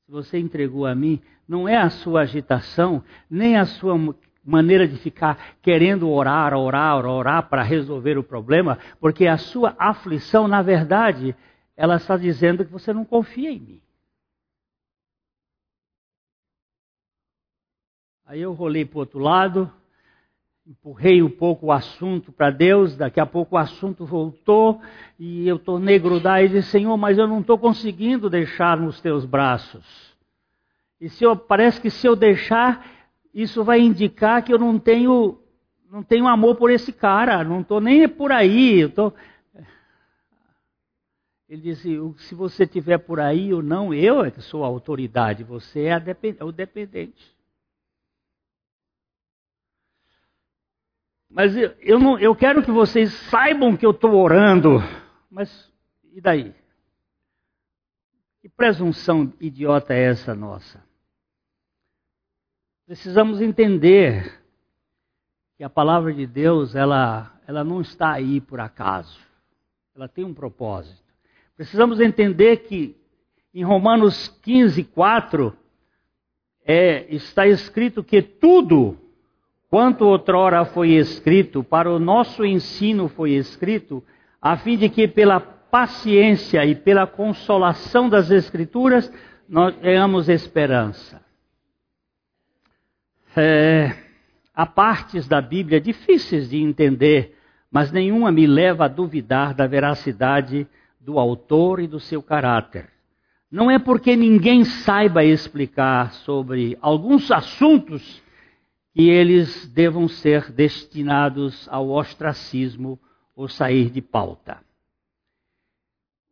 [0.05, 3.97] que você entregou a mim, não é a sua agitação, nem a sua
[4.45, 10.49] maneira de ficar querendo orar, orar, orar para resolver o problema, porque a sua aflição,
[10.49, 11.37] na verdade,
[11.77, 13.83] ela está dizendo que você não confia em mim.
[18.25, 19.73] Aí eu rolei para o outro lado,
[20.65, 24.81] empurrei um pouco o assunto para Deus, daqui a pouco o assunto voltou
[25.19, 29.25] e eu tornei grudar e disse, Senhor, mas eu não estou conseguindo deixar nos teus
[29.25, 30.17] braços.
[31.01, 33.00] E se eu, parece que se eu deixar,
[33.33, 35.41] isso vai indicar que eu não tenho,
[35.91, 38.89] não tenho amor por esse cara, não estou nem por aí.
[38.89, 39.13] Tô...
[41.49, 45.43] Ele disse, se você estiver por aí ou não, eu é que sou a autoridade,
[45.43, 46.01] você é,
[46.39, 47.37] é o dependente.
[51.29, 54.79] Mas eu, eu, não, eu quero que vocês saibam que eu estou orando.
[55.31, 55.71] Mas
[56.13, 56.55] e daí?
[58.43, 60.83] Que presunção idiota é essa nossa?
[62.91, 64.43] Precisamos entender
[65.57, 69.17] que a palavra de Deus, ela, ela não está aí por acaso.
[69.95, 71.01] Ela tem um propósito.
[71.57, 72.97] Precisamos entender que
[73.55, 75.57] em Romanos 15, 4,
[76.65, 78.99] é, está escrito que tudo
[79.69, 84.03] quanto outrora foi escrito, para o nosso ensino foi escrito,
[84.43, 89.09] a fim de que pela paciência e pela consolação das Escrituras
[89.49, 91.30] nós tenhamos esperança.
[93.37, 93.97] É,
[94.55, 97.37] há partes da Bíblia difíceis de entender,
[97.71, 100.67] mas nenhuma me leva a duvidar da veracidade
[100.99, 102.89] do autor e do seu caráter.
[103.51, 108.23] Não é porque ninguém saiba explicar sobre alguns assuntos
[108.95, 112.99] que eles devam ser destinados ao ostracismo
[113.35, 114.59] ou sair de pauta.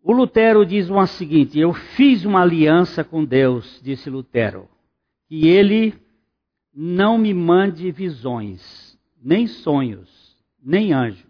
[0.03, 4.69] O Lutero diz o seguinte: Eu fiz uma aliança com Deus, disse Lutero,
[5.29, 5.95] que ele
[6.81, 11.27] não me mande visões, nem sonhos, nem anjos.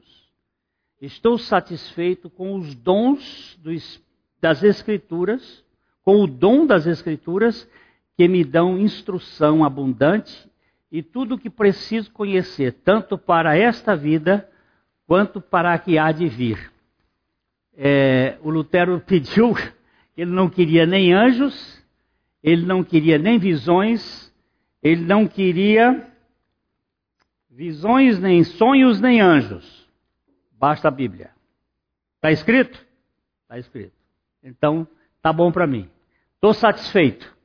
[1.01, 3.59] Estou satisfeito com os dons
[4.43, 5.65] das Escrituras,
[6.03, 7.67] com o dom das Escrituras
[8.15, 10.47] que me dão instrução abundante
[10.93, 14.47] e tudo o que preciso conhecer, tanto para esta vida
[15.07, 16.71] quanto para a que há de vir.
[17.75, 19.57] É, o Lutero pediu,
[20.15, 21.83] ele não queria nem anjos,
[22.43, 24.28] ele não queria nem visões,
[24.83, 26.07] ele não queria
[27.51, 29.89] visões, nem sonhos, nem anjos.
[30.53, 31.31] Basta a Bíblia.
[32.17, 32.85] Está escrito?
[33.43, 33.95] Está escrito.
[34.43, 34.87] Então,
[35.21, 35.91] tá bom para mim.
[36.37, 37.37] Estou satisfeito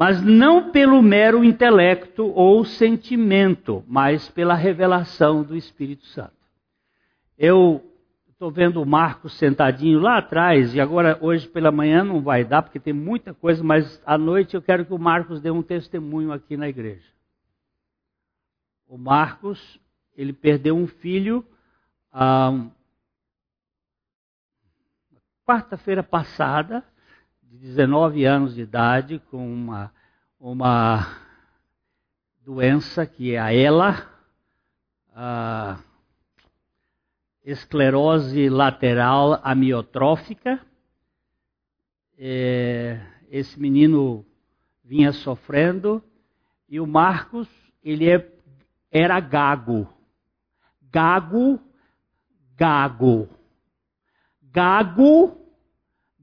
[0.00, 6.32] mas não pelo mero intelecto ou sentimento, mas pela revelação do Espírito Santo.
[7.36, 7.84] Eu
[8.40, 12.62] estou vendo o Marcos sentadinho lá atrás, e agora hoje pela manhã não vai dar,
[12.62, 16.32] porque tem muita coisa, mas à noite eu quero que o Marcos dê um testemunho
[16.32, 17.06] aqui na igreja.
[18.88, 19.78] O Marcos,
[20.16, 21.44] ele perdeu um filho
[22.10, 22.66] ah,
[25.44, 26.82] quarta-feira passada,
[27.42, 29.92] de 19 anos de idade, com uma,
[30.40, 31.14] uma
[32.42, 34.10] doença que é a ELA,
[35.14, 35.78] a
[37.50, 40.60] esclerose lateral amiotrófica.
[42.18, 44.24] É, esse menino
[44.84, 46.02] vinha sofrendo
[46.68, 47.48] e o Marcos,
[47.82, 48.30] ele é,
[48.90, 49.88] era gago.
[50.90, 51.60] Gago,
[52.56, 53.28] gago.
[54.42, 55.40] Gago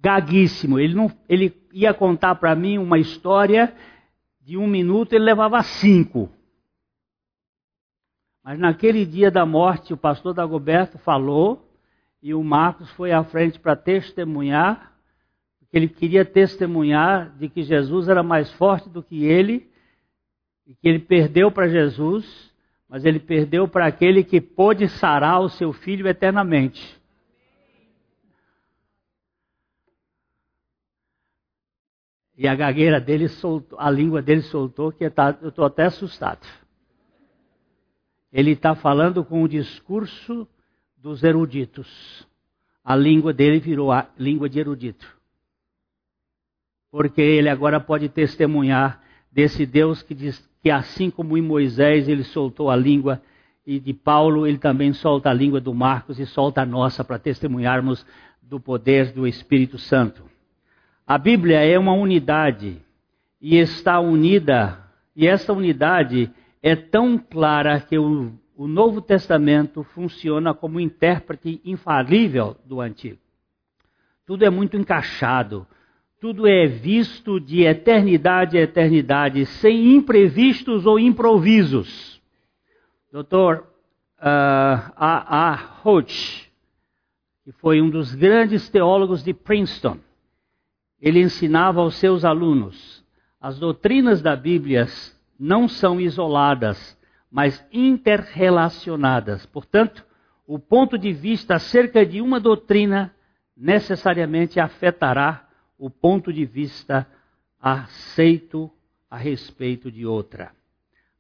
[0.08, 0.80] gaguíssimo.
[0.80, 3.74] Ele, não, ele ia contar para mim uma história
[4.42, 6.30] de um minuto, ele levava cinco.
[8.48, 11.70] Mas naquele dia da morte, o pastor Dagoberto falou
[12.24, 14.96] e o Marcos foi à frente para testemunhar,
[15.60, 19.70] porque ele queria testemunhar de que Jesus era mais forte do que ele
[20.66, 22.50] e que ele perdeu para Jesus,
[22.88, 26.98] mas ele perdeu para aquele que pôde sarar o seu filho eternamente.
[32.38, 36.48] E a gagueira dele soltou, a língua dele soltou, que tá, eu estou até assustado.
[38.38, 40.48] Ele está falando com o discurso
[40.96, 42.24] dos eruditos.
[42.84, 45.08] A língua dele virou a língua de erudito.
[46.92, 52.24] Porque ele agora pode testemunhar desse Deus que diz que assim como em Moisés ele
[52.24, 53.20] soltou a língua
[53.66, 57.18] e de Paulo ele também solta a língua do Marcos e solta a nossa para
[57.18, 58.06] testemunharmos
[58.40, 60.22] do poder do Espírito Santo.
[61.08, 62.78] A Bíblia é uma unidade
[63.42, 64.78] e está unida,
[65.16, 66.32] e essa unidade
[66.62, 73.20] é tão clara que o, o Novo Testamento funciona como intérprete infalível do Antigo.
[74.26, 75.66] Tudo é muito encaixado,
[76.20, 82.22] tudo é visto de eternidade a eternidade, sem imprevistos ou improvisos.
[83.12, 83.62] Dr.
[84.20, 85.52] Uh, A.
[85.52, 85.80] A.
[85.84, 86.52] Hodge,
[87.44, 90.00] que foi um dos grandes teólogos de Princeton,
[91.00, 93.06] ele ensinava aos seus alunos:
[93.40, 94.88] as doutrinas da Bíblia
[95.40, 96.98] não são isoladas,
[97.32, 99.46] mas interrelacionadas.
[99.46, 100.06] Portanto,
[100.46, 103.14] o ponto de vista acerca de uma doutrina
[103.56, 107.08] necessariamente afetará o ponto de vista
[107.60, 108.72] aceito
[109.10, 110.52] a respeito de outra.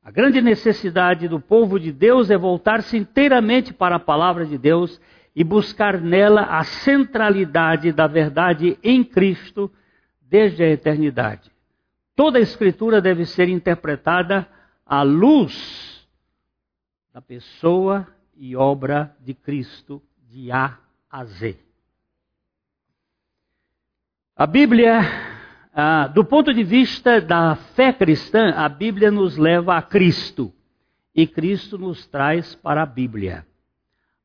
[0.03, 5.01] A grande necessidade do povo de Deus é voltar-se inteiramente para a palavra de Deus
[5.35, 9.69] e buscar nela a centralidade da verdade em Cristo
[10.21, 11.51] desde a eternidade.
[12.17, 14.49] Toda a Escritura deve ser interpretada
[14.83, 16.03] à luz
[17.13, 20.79] da pessoa e obra de Cristo de A
[21.11, 21.59] a Z.
[24.35, 25.01] A Bíblia,
[25.71, 30.51] ah, do ponto de vista da fé cristã, a Bíblia nos leva a Cristo
[31.13, 33.45] e Cristo nos traz para a Bíblia.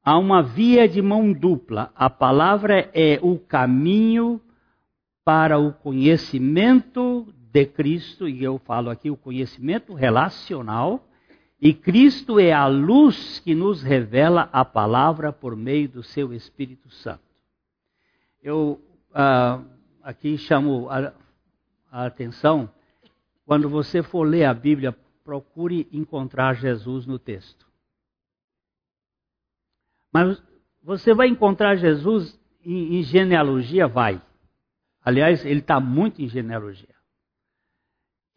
[0.02, 1.92] Há uma via de mão dupla.
[1.94, 4.40] A palavra é o caminho
[5.22, 11.06] para o conhecimento de Cristo, e eu falo aqui o conhecimento relacional,
[11.60, 16.90] e Cristo é a luz que nos revela a palavra por meio do seu Espírito
[16.90, 17.22] Santo.
[18.42, 18.80] Eu
[19.10, 19.64] uh,
[20.02, 21.12] aqui chamo a,
[21.90, 22.68] a atenção,
[23.44, 27.66] quando você for ler a Bíblia, procure encontrar Jesus no texto.
[30.12, 30.42] Mas
[30.82, 33.86] você vai encontrar Jesus em genealogia?
[33.86, 34.20] Vai.
[35.04, 36.91] Aliás, ele está muito em genealogia.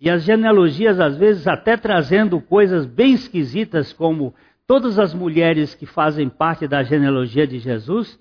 [0.06, 4.34] E as genealogias, às vezes, até trazendo coisas bem esquisitas, como
[4.66, 8.18] todas as mulheres que fazem parte da genealogia de Jesus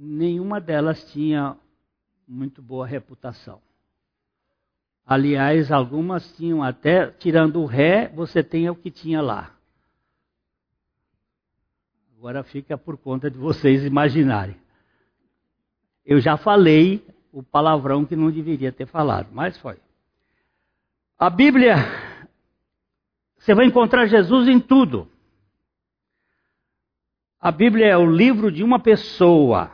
[0.00, 1.56] nenhuma delas tinha
[2.26, 3.60] muito boa reputação.
[5.04, 9.54] Aliás, algumas tinham até, tirando o ré, você tem o que tinha lá.
[12.16, 14.56] Agora fica por conta de vocês imaginarem.
[16.04, 19.78] Eu já falei o palavrão que não deveria ter falado, mas foi.
[21.20, 21.74] A Bíblia,
[23.36, 25.06] você vai encontrar Jesus em tudo.
[27.38, 29.70] A Bíblia é o livro de uma pessoa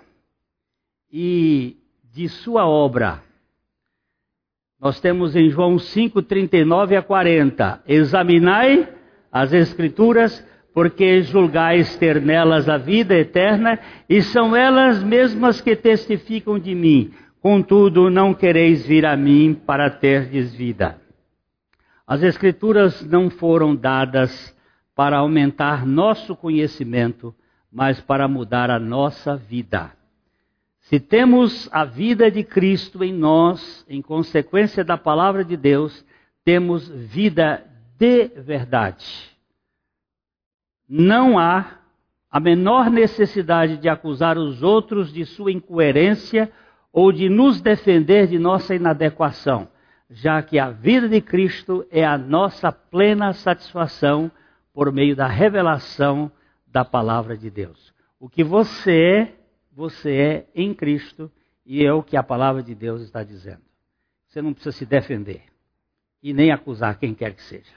[1.08, 1.76] e
[2.12, 3.22] de sua obra.
[4.80, 7.80] Nós temos em João 5, 39 a 40.
[7.86, 8.92] Examinai
[9.30, 10.44] as Escrituras,
[10.74, 13.78] porque julgais ter nelas a vida eterna,
[14.08, 17.14] e são elas mesmas que testificam de mim.
[17.40, 21.05] Contudo, não quereis vir a mim para terdes vida.
[22.06, 24.56] As Escrituras não foram dadas
[24.94, 27.34] para aumentar nosso conhecimento,
[27.70, 29.92] mas para mudar a nossa vida.
[30.82, 36.04] Se temos a vida de Cristo em nós, em consequência da palavra de Deus,
[36.44, 37.66] temos vida
[37.98, 39.04] de verdade.
[40.88, 41.80] Não há
[42.30, 46.52] a menor necessidade de acusar os outros de sua incoerência
[46.92, 49.68] ou de nos defender de nossa inadequação,
[50.08, 54.30] já que a vida de Cristo é a nossa plena satisfação
[54.72, 56.30] por meio da revelação
[56.66, 57.94] da palavra de Deus.
[58.20, 59.36] O que você é
[59.76, 61.30] você é em Cristo
[61.64, 63.60] e é o que a palavra de Deus está dizendo.
[64.26, 65.42] Você não precisa se defender
[66.22, 67.72] e nem acusar quem quer que seja.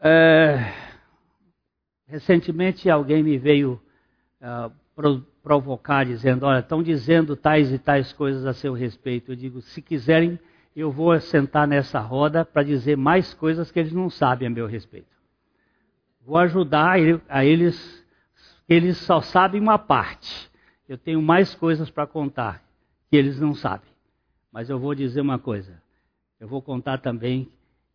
[0.00, 0.72] É,
[2.06, 3.80] recentemente alguém me veio
[4.40, 4.72] uh,
[5.44, 9.30] provocar dizendo, olha, estão dizendo tais e tais coisas a seu respeito.
[9.30, 10.38] Eu digo, se quiserem,
[10.74, 14.66] eu vou sentar nessa roda para dizer mais coisas que eles não sabem a meu
[14.66, 15.14] respeito.
[16.26, 16.96] Vou ajudar
[17.28, 18.02] a eles
[18.66, 20.50] eles só sabem uma parte.
[20.88, 22.62] Eu tenho mais coisas para contar
[23.10, 23.90] que eles não sabem.
[24.50, 25.82] Mas eu vou dizer uma coisa.
[26.40, 27.48] Eu vou contar também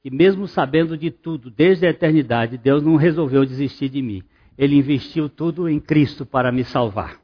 [0.03, 4.23] que, mesmo sabendo de tudo, desde a eternidade, Deus não resolveu desistir de mim.
[4.55, 7.19] Ele investiu tudo em Cristo para me salvar.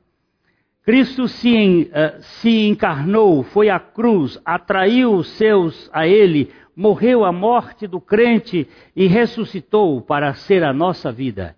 [0.86, 7.32] Cristo se, uh, se encarnou, foi à cruz, atraiu os seus a Ele, morreu a
[7.32, 11.56] morte do crente e ressuscitou para ser a nossa vida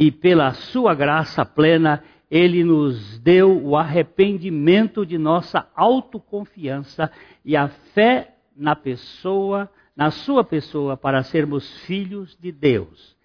[0.00, 7.10] e pela sua graça plena, ele nos deu o arrependimento de nossa autoconfiança
[7.44, 13.16] e a fé na pessoa, na sua pessoa, para sermos filhos de Deus.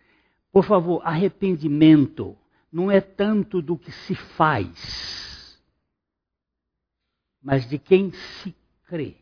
[0.52, 2.36] Por favor, arrependimento
[2.72, 5.33] não é tanto do que se faz,
[7.44, 9.16] mas de quem se crê.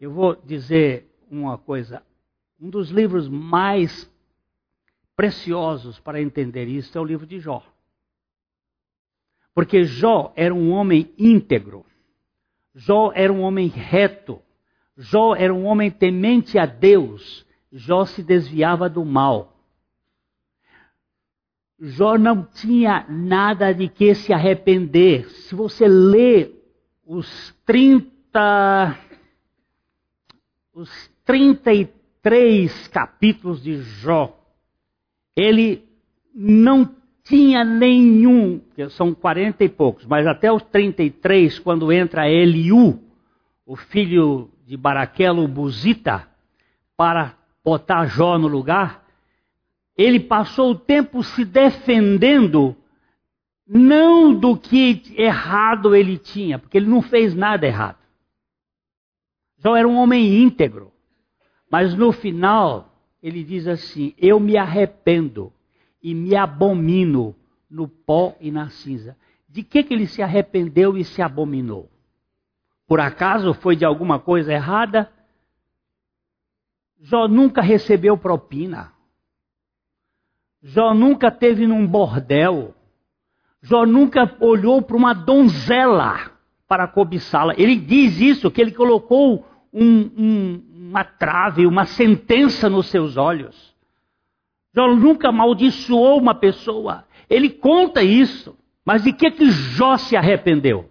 [0.00, 2.02] Eu vou dizer uma coisa.
[2.60, 4.10] Um dos livros mais
[5.16, 7.62] preciosos para entender isso é o livro de Jó.
[9.54, 11.84] Porque Jó era um homem íntegro.
[12.74, 14.40] Jó era um homem reto.
[14.96, 17.46] Jó era um homem temente a Deus.
[17.70, 19.57] Jó se desviava do mal.
[21.80, 25.28] Jó não tinha nada de que se arrepender.
[25.30, 26.50] Se você lê
[27.06, 28.98] os 30
[30.78, 34.38] os 33 capítulos de Jó,
[35.34, 35.84] ele
[36.32, 36.88] não
[37.24, 38.60] tinha nenhum,
[38.90, 43.00] são 40 e poucos, mas até os 33, quando entra Eliú,
[43.66, 46.28] o filho de Baraquelo Buzita,
[46.96, 49.04] para botar Jó no lugar,
[49.98, 52.76] ele passou o tempo se defendendo,
[53.66, 57.98] não do que errado ele tinha, porque ele não fez nada errado.
[59.58, 60.92] Jó era um homem íntegro.
[61.68, 65.52] Mas no final, ele diz assim: Eu me arrependo
[66.00, 67.34] e me abomino
[67.68, 69.16] no pó e na cinza.
[69.48, 71.90] De que, que ele se arrependeu e se abominou?
[72.86, 75.12] Por acaso foi de alguma coisa errada?
[77.00, 78.92] Jó nunca recebeu propina.
[80.62, 82.74] Jó nunca teve num bordel.
[83.62, 86.32] Jó nunca olhou para uma donzela
[86.66, 87.54] para cobiçá-la.
[87.56, 93.74] Ele diz isso, que ele colocou um, um, uma trave, uma sentença nos seus olhos.
[94.74, 97.04] Jó nunca amaldiçoou uma pessoa.
[97.28, 98.56] Ele conta isso.
[98.84, 100.87] Mas de que, que Jó se arrependeu?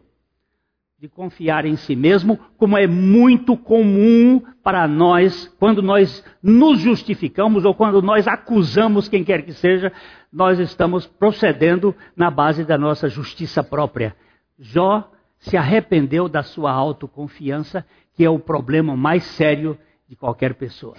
[1.00, 7.66] De confiar em si mesmo, como é muito comum para nós, quando nós nos justificamos
[7.66, 9.94] ou quando nós acusamos quem quer que seja,
[10.34, 14.16] nós estamos procedendo na base da nossa justiça própria.
[14.58, 17.86] Jó se arrependeu da sua autoconfiança,
[18.16, 19.78] que é o problema mais sério
[20.10, 20.96] de qualquer pessoa.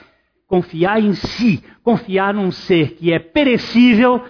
[0.46, 4.24] Confiar em si, confiar num ser que é perecível,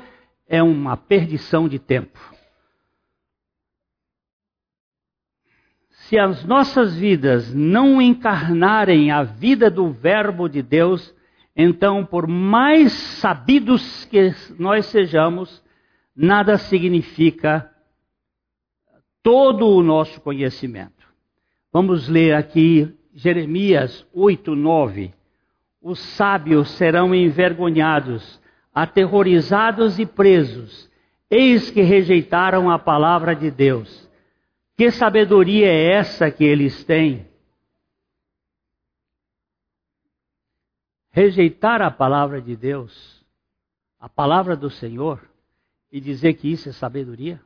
[0.48, 2.37] é uma perdição de tempo.
[6.08, 11.14] Se as nossas vidas não encarnarem a vida do Verbo de Deus,
[11.54, 15.62] então, por mais sabidos que nós sejamos,
[16.16, 17.70] nada significa
[19.22, 21.06] todo o nosso conhecimento.
[21.70, 25.12] Vamos ler aqui Jeremias 8, 9.
[25.82, 28.40] Os sábios serão envergonhados,
[28.74, 30.90] aterrorizados e presos.
[31.30, 34.07] Eis que rejeitaram a palavra de Deus.
[34.78, 37.26] Que sabedoria é essa que eles têm?
[41.10, 43.26] Rejeitar a palavra de Deus,
[43.98, 45.28] a palavra do Senhor,
[45.90, 47.40] e dizer que isso é sabedoria?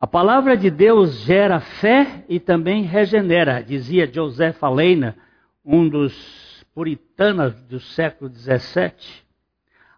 [0.00, 5.14] A palavra de Deus gera fé e também regenera, dizia Joseph Aleina,
[5.62, 8.94] um dos puritanos do século XVII.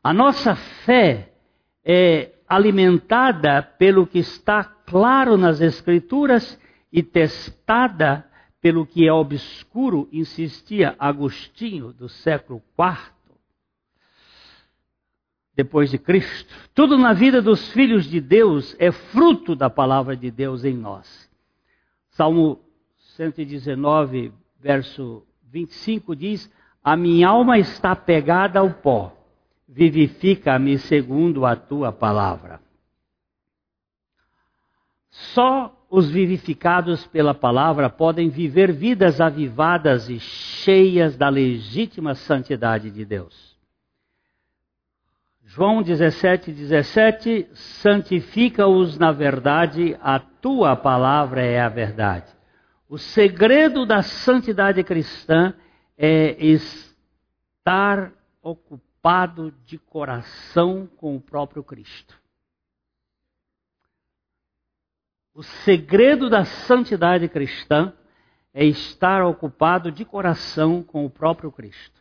[0.03, 1.33] A nossa fé
[1.85, 6.61] é alimentada pelo que está claro nas Escrituras
[6.92, 8.28] e testada
[8.61, 13.12] pelo que é obscuro, insistia Agostinho, do século IV
[15.55, 16.55] depois de Cristo.
[16.74, 21.30] Tudo na vida dos filhos de Deus é fruto da palavra de Deus em nós.
[22.11, 22.61] Salmo
[23.16, 24.30] 119,
[24.61, 26.53] verso 25 diz:
[26.84, 29.16] A minha alma está pegada ao pó,
[29.75, 32.61] vivifica-me segundo a tua palavra.
[35.09, 43.05] Só os vivificados pela palavra podem viver vidas avivadas e cheias da legítima santidade de
[43.05, 43.53] Deus.
[45.45, 52.31] João 17, 17, santifica-os na verdade, a tua palavra é a verdade.
[52.89, 55.55] O segredo da santidade cristã
[55.97, 58.12] é estar
[58.43, 58.91] ocupado
[59.64, 62.16] de coração com o próprio Cristo.
[65.34, 67.92] O segredo da santidade cristã
[68.55, 72.00] é estar ocupado de coração com o próprio Cristo.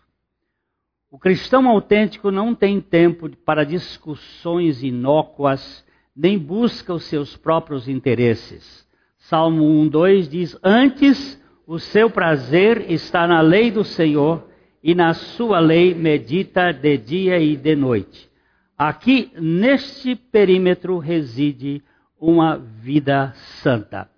[1.09, 5.83] O cristão autêntico não tem tempo para discussões inócuas,
[6.15, 8.87] nem busca os seus próprios interesses.
[9.17, 14.50] Salmo 1:2 diz: "Antes o seu prazer está na lei do Senhor,
[14.84, 18.32] e na sua lei medita de dia e de noite."
[18.77, 21.84] Aqui neste perímetro reside
[22.19, 24.09] uma vida santa.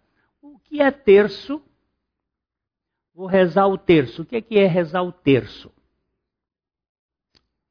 [0.42, 1.62] O que é terço?
[3.14, 4.22] Vou rezar o terço.
[4.22, 5.70] O que é rezar o terço?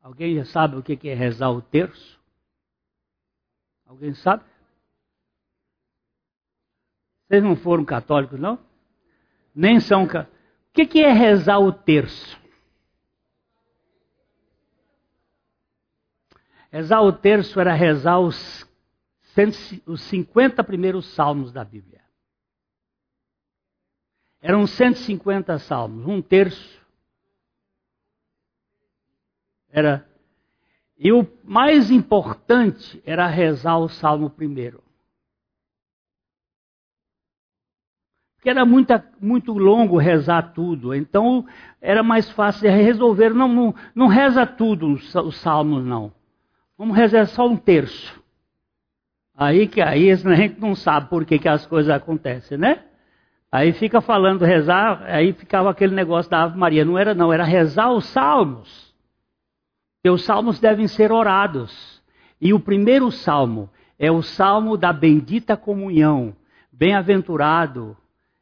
[0.03, 2.21] Alguém já sabe o que é rezar o terço?
[3.87, 4.45] Alguém sabe?
[7.27, 8.59] Vocês não foram católicos, não?
[9.55, 10.05] Nem são.
[10.05, 10.09] O
[10.73, 12.42] que é rezar o terço?
[16.73, 18.67] Rezar o terço era rezar os
[19.87, 22.03] os 50 primeiros salmos da Bíblia.
[24.41, 26.81] Eram 150 salmos, um terço.
[29.71, 30.07] Era.
[30.99, 34.83] E o mais importante era rezar o salmo primeiro.
[38.35, 40.95] Porque era muita, muito longo rezar tudo.
[40.95, 41.47] Então
[41.81, 43.31] era mais fácil resolver.
[43.31, 46.13] Não, não, não reza tudo os salmos, não.
[46.83, 48.21] Vamos rezar só um terço.
[49.37, 52.83] Aí que aí a gente não sabe por que, que as coisas acontecem, né?
[53.53, 56.85] Aí fica falando rezar, aí ficava aquele negócio da Ave Maria.
[56.85, 58.93] Não era não, era rezar os salmos.
[59.95, 62.03] Porque os salmos devem ser orados.
[62.41, 66.35] E o primeiro salmo é o salmo da bendita comunhão.
[66.73, 67.97] Bem-aventurado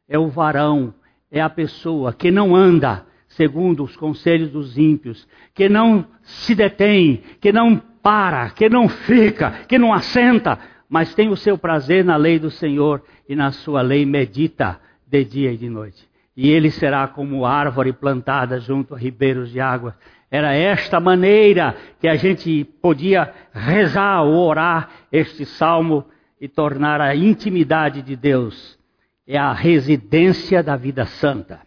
[0.09, 0.95] é o varão,
[1.29, 7.21] é a pessoa que não anda segundo os conselhos dos ímpios, que não se detém,
[7.39, 10.57] que não para, que não fica, que não assenta,
[10.89, 15.23] mas tem o seu prazer na lei do Senhor e na sua lei medita de
[15.23, 16.09] dia e de noite.
[16.35, 19.95] E ele será como árvore plantada junto a ribeiros de água.
[20.29, 26.05] Era esta maneira que a gente podia rezar ou orar este salmo
[26.39, 28.79] e tornar a intimidade de Deus.
[29.27, 31.59] É a residência da vida santa.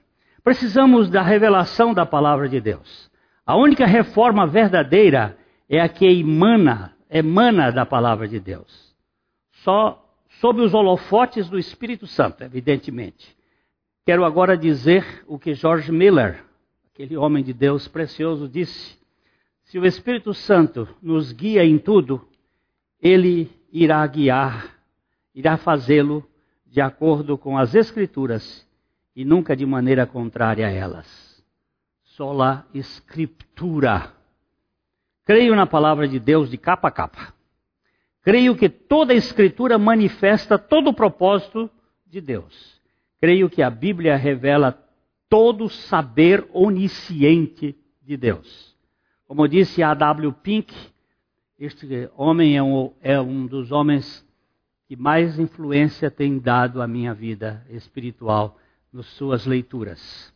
[0.43, 3.11] Precisamos da revelação da palavra de Deus.
[3.47, 5.37] A única reforma verdadeira
[5.69, 8.95] é a que emana, emana da palavra de Deus
[9.65, 10.01] só
[10.41, 13.35] sob os holofotes do Espírito Santo, evidentemente.
[14.05, 16.45] Quero agora dizer o que George Miller,
[16.93, 18.99] aquele homem de Deus precioso, disse:
[19.63, 22.29] Se o Espírito Santo nos guia em tudo,
[23.01, 24.79] ele irá guiar,
[25.35, 26.23] irá fazê-lo
[26.67, 28.69] de acordo com as Escrituras
[29.17, 31.43] e nunca de maneira contrária a elas.
[32.03, 34.13] Sola Escritura.
[35.25, 37.35] Creio na palavra de Deus de capa a capa.
[38.23, 41.71] Creio que toda a Escritura manifesta todo o propósito
[42.07, 42.81] de Deus.
[43.21, 44.79] Creio que a Bíblia revela
[45.29, 48.77] todo o saber onisciente de Deus.
[49.27, 50.33] Como disse a W.
[50.33, 50.75] Pink,
[51.59, 54.27] este homem é um, é um dos homens
[54.87, 58.59] que mais influência tem dado à minha vida espiritual
[58.93, 60.34] nas suas leituras.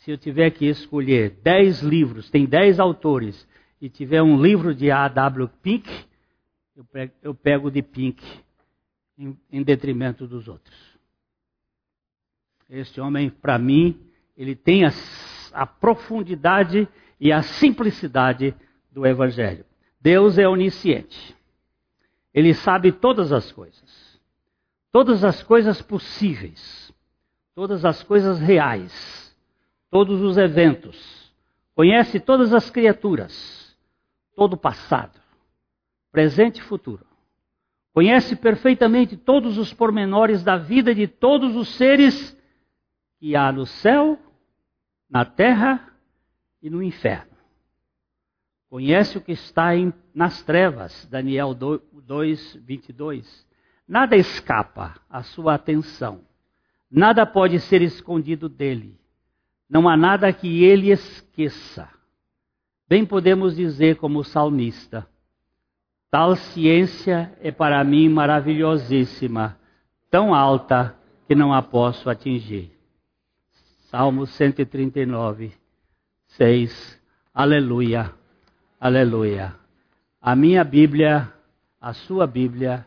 [0.00, 3.46] Se eu tiver que escolher dez livros, tem dez autores,
[3.80, 5.48] e tiver um livro de A.W.
[5.62, 5.88] Pink,
[6.76, 8.22] eu pego, eu pego de Pink
[9.18, 10.76] em, em detrimento dos outros.
[12.68, 13.98] Este homem, para mim,
[14.36, 14.90] ele tem a,
[15.52, 16.88] a profundidade
[17.18, 18.54] e a simplicidade
[18.90, 19.66] do Evangelho.
[20.00, 21.36] Deus é onisciente.
[22.32, 24.20] Ele sabe todas as coisas.
[24.92, 26.90] Todas as coisas possíveis.
[27.54, 29.29] Todas as coisas reais.
[29.90, 31.32] Todos os eventos.
[31.74, 33.76] Conhece todas as criaturas.
[34.34, 35.20] Todo o passado
[36.10, 37.06] presente e futuro.
[37.92, 42.36] Conhece perfeitamente todos os pormenores da vida de todos os seres
[43.18, 44.18] que há no céu,
[45.08, 45.92] na terra
[46.62, 47.30] e no inferno.
[48.68, 53.46] Conhece o que está em, nas trevas, Daniel 2, 22.
[53.86, 56.24] Nada escapa à sua atenção.
[56.88, 58.96] Nada pode ser escondido dele.
[59.70, 61.88] Não há nada que ele esqueça.
[62.88, 65.06] Bem podemos dizer, como salmista:
[66.10, 69.56] Tal ciência é para mim maravilhosíssima,
[70.10, 70.96] tão alta
[71.28, 72.72] que não a posso atingir.
[73.82, 75.52] Salmo 139,
[76.26, 77.00] 6.
[77.32, 78.12] Aleluia,
[78.80, 79.54] aleluia.
[80.20, 81.32] A minha Bíblia,
[81.80, 82.84] a sua Bíblia,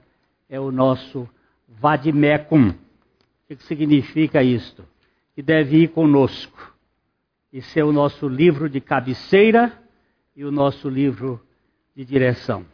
[0.50, 1.30] é o nosso
[1.66, 2.72] vadimecum.
[2.72, 2.76] O
[3.48, 4.84] que significa isto?
[5.34, 6.73] Que deve ir conosco
[7.54, 9.72] e ser o nosso livro de cabeceira
[10.36, 11.40] e o nosso livro
[11.96, 12.66] de direção.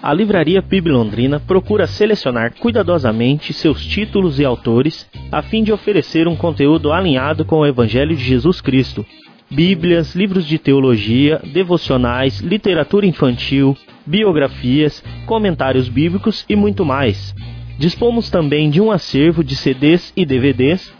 [0.00, 6.28] A Livraria PIB Londrina procura selecionar cuidadosamente seus títulos e autores a fim de oferecer
[6.28, 9.04] um conteúdo alinhado com o Evangelho de Jesus Cristo.
[9.50, 13.76] Bíblias, livros de teologia, devocionais, literatura infantil,
[14.06, 17.34] biografias, comentários bíblicos e muito mais.
[17.76, 20.96] Dispomos também de um acervo de CDs e DVDs